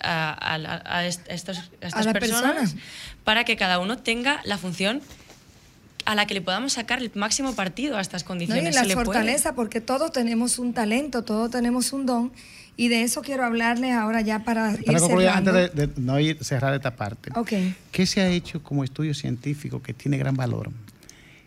[0.00, 2.76] a, estas personas
[3.28, 5.02] para que cada uno tenga la función
[6.06, 8.74] a la que le podamos sacar el máximo partido a estas condiciones.
[8.74, 12.32] No, y la fortaleza, porque todos tenemos un talento, todos tenemos un don,
[12.78, 15.50] y de eso quiero hablarles ahora ya para, ir cerrando.
[15.50, 17.30] Antes de, no ir cerrar esta parte.
[17.34, 17.74] Okay.
[17.92, 20.70] ¿Qué se ha hecho como estudio científico que tiene gran valor?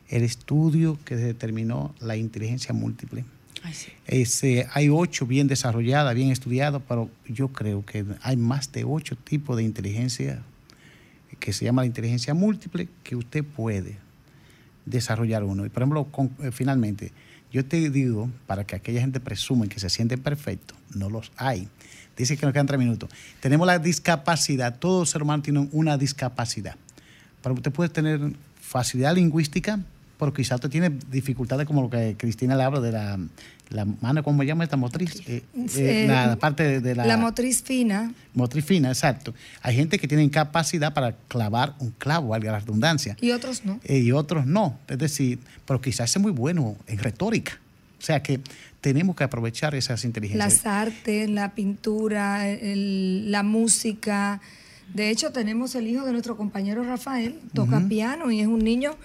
[0.08, 3.26] El estudio que determinó la inteligencia múltiple.
[3.64, 9.16] Ay, hay ocho bien desarrolladas, bien estudiadas, pero yo creo que hay más de ocho
[9.16, 10.44] tipos de inteligencia
[11.42, 13.98] que se llama la inteligencia múltiple, que usted puede
[14.86, 15.66] desarrollar uno.
[15.66, 16.08] Y por ejemplo,
[16.42, 17.12] eh, finalmente,
[17.52, 21.68] yo te digo, para que aquella gente presume que se siente perfecto, no los hay.
[22.16, 23.10] Dice que nos quedan tres minutos.
[23.42, 26.76] Tenemos la discapacidad, todo ser humano tiene una discapacidad.
[27.42, 28.22] Pero usted puede tener
[28.62, 29.80] facilidad lingüística,
[30.22, 33.20] pero quizás usted tiene dificultades como lo que Cristina le habla de la
[33.70, 35.16] la mano, ¿cómo se llama esta motriz?
[35.28, 35.44] Eh,
[35.78, 37.06] eh, la parte de la...
[37.06, 38.14] La motriz fina.
[38.36, 39.34] Motriz fina, exacto.
[39.62, 43.18] Hay gente que tiene incapacidad para clavar un clavo, valga la redundancia.
[43.20, 43.80] Y otros no.
[43.84, 44.78] Eh, y otros no.
[44.88, 47.60] Es decir, pero quizás es muy bueno en retórica.
[47.98, 48.42] O sea que
[48.80, 50.54] tenemos que aprovechar esas inteligencias.
[50.54, 54.40] Las artes, la pintura, la música.
[54.94, 58.98] De hecho, tenemos el hijo de nuestro compañero Rafael, toca piano y es un niño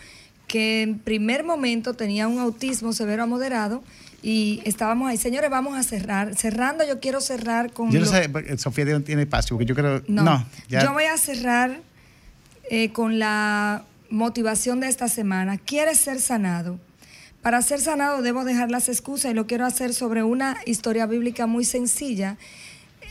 [0.46, 3.82] que en primer momento tenía un autismo severo a moderado
[4.22, 6.34] y estábamos ahí, señores, vamos a cerrar.
[6.34, 7.90] Cerrando, yo quiero cerrar con.
[7.90, 8.28] Yo no sé,
[8.58, 10.02] Sofía tiene espacio, porque yo creo.
[10.08, 11.80] No, yo voy a cerrar
[12.70, 15.58] eh, con la motivación de esta semana.
[15.58, 16.78] ¿Quieres ser sanado?
[17.42, 21.46] Para ser sanado debo dejar las excusas y lo quiero hacer sobre una historia bíblica
[21.46, 22.36] muy sencilla.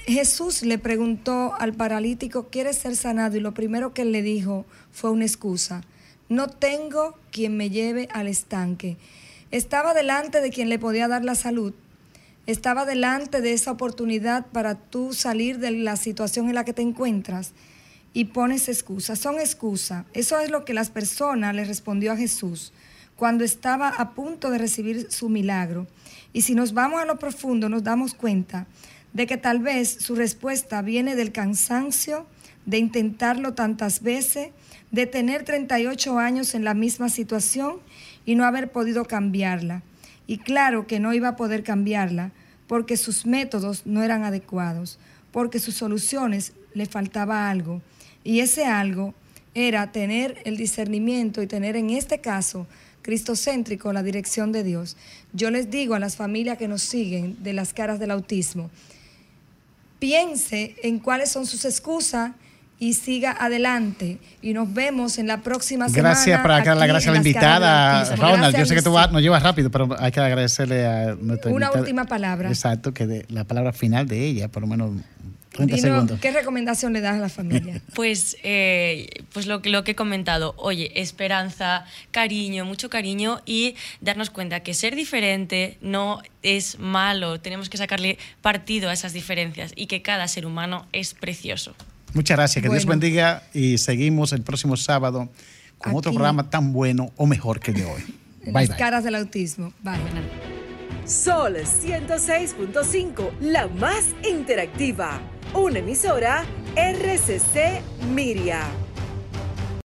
[0.07, 3.37] Jesús le preguntó al paralítico, ¿quieres ser sanado?
[3.37, 5.81] Y lo primero que él le dijo fue una excusa.
[6.29, 8.97] No tengo quien me lleve al estanque.
[9.51, 11.73] Estaba delante de quien le podía dar la salud.
[12.47, 16.81] Estaba delante de esa oportunidad para tú salir de la situación en la que te
[16.81, 17.53] encuentras
[18.13, 19.19] y pones excusas.
[19.19, 20.05] Son excusas.
[20.13, 22.71] Eso es lo que las personas le respondió a Jesús
[23.15, 25.87] cuando estaba a punto de recibir su milagro.
[26.33, 28.67] Y si nos vamos a lo profundo, nos damos cuenta
[29.13, 32.25] de que tal vez su respuesta viene del cansancio,
[32.65, 34.49] de intentarlo tantas veces,
[34.91, 37.77] de tener 38 años en la misma situación
[38.25, 39.83] y no haber podido cambiarla.
[40.27, 42.31] Y claro que no iba a poder cambiarla
[42.67, 44.97] porque sus métodos no eran adecuados,
[45.31, 47.81] porque sus soluciones le faltaba algo.
[48.23, 49.13] Y ese algo
[49.53, 52.67] era tener el discernimiento y tener en este caso
[53.01, 54.97] cristocéntrico la dirección de Dios.
[55.31, 58.71] Yo les digo a las familias que nos siguen de las caras del autismo,
[59.99, 62.31] piense en cuáles son sus excusas
[62.79, 64.19] y siga adelante.
[64.41, 66.09] Y nos vemos en la próxima semana.
[66.09, 68.57] Gracias por acá, la gracias a la invitada, Ronald.
[68.57, 72.05] Yo sé que tú nos llevas rápido, pero hay que agradecerle a nuestra Una última
[72.05, 72.49] palabra.
[72.49, 74.91] Exacto, que de, la palabra final de ella, por lo menos
[76.21, 77.81] ¿Qué recomendación le das a la familia?
[77.95, 84.29] Pues, eh, pues lo, lo que he comentado, oye, esperanza, cariño, mucho cariño y darnos
[84.29, 89.87] cuenta que ser diferente no es malo, tenemos que sacarle partido a esas diferencias y
[89.87, 91.73] que cada ser humano es precioso.
[92.15, 95.29] Muchas gracias, que Dios bendiga y seguimos el próximo sábado
[95.77, 98.01] con otro programa tan bueno o mejor que el de hoy.
[98.45, 99.73] Bye, Las caras del autismo.
[99.83, 99.99] Bye.
[101.05, 105.21] Sol 106.5, la más interactiva
[105.55, 106.43] una emisora
[106.75, 107.81] RCC
[108.13, 108.63] Miria.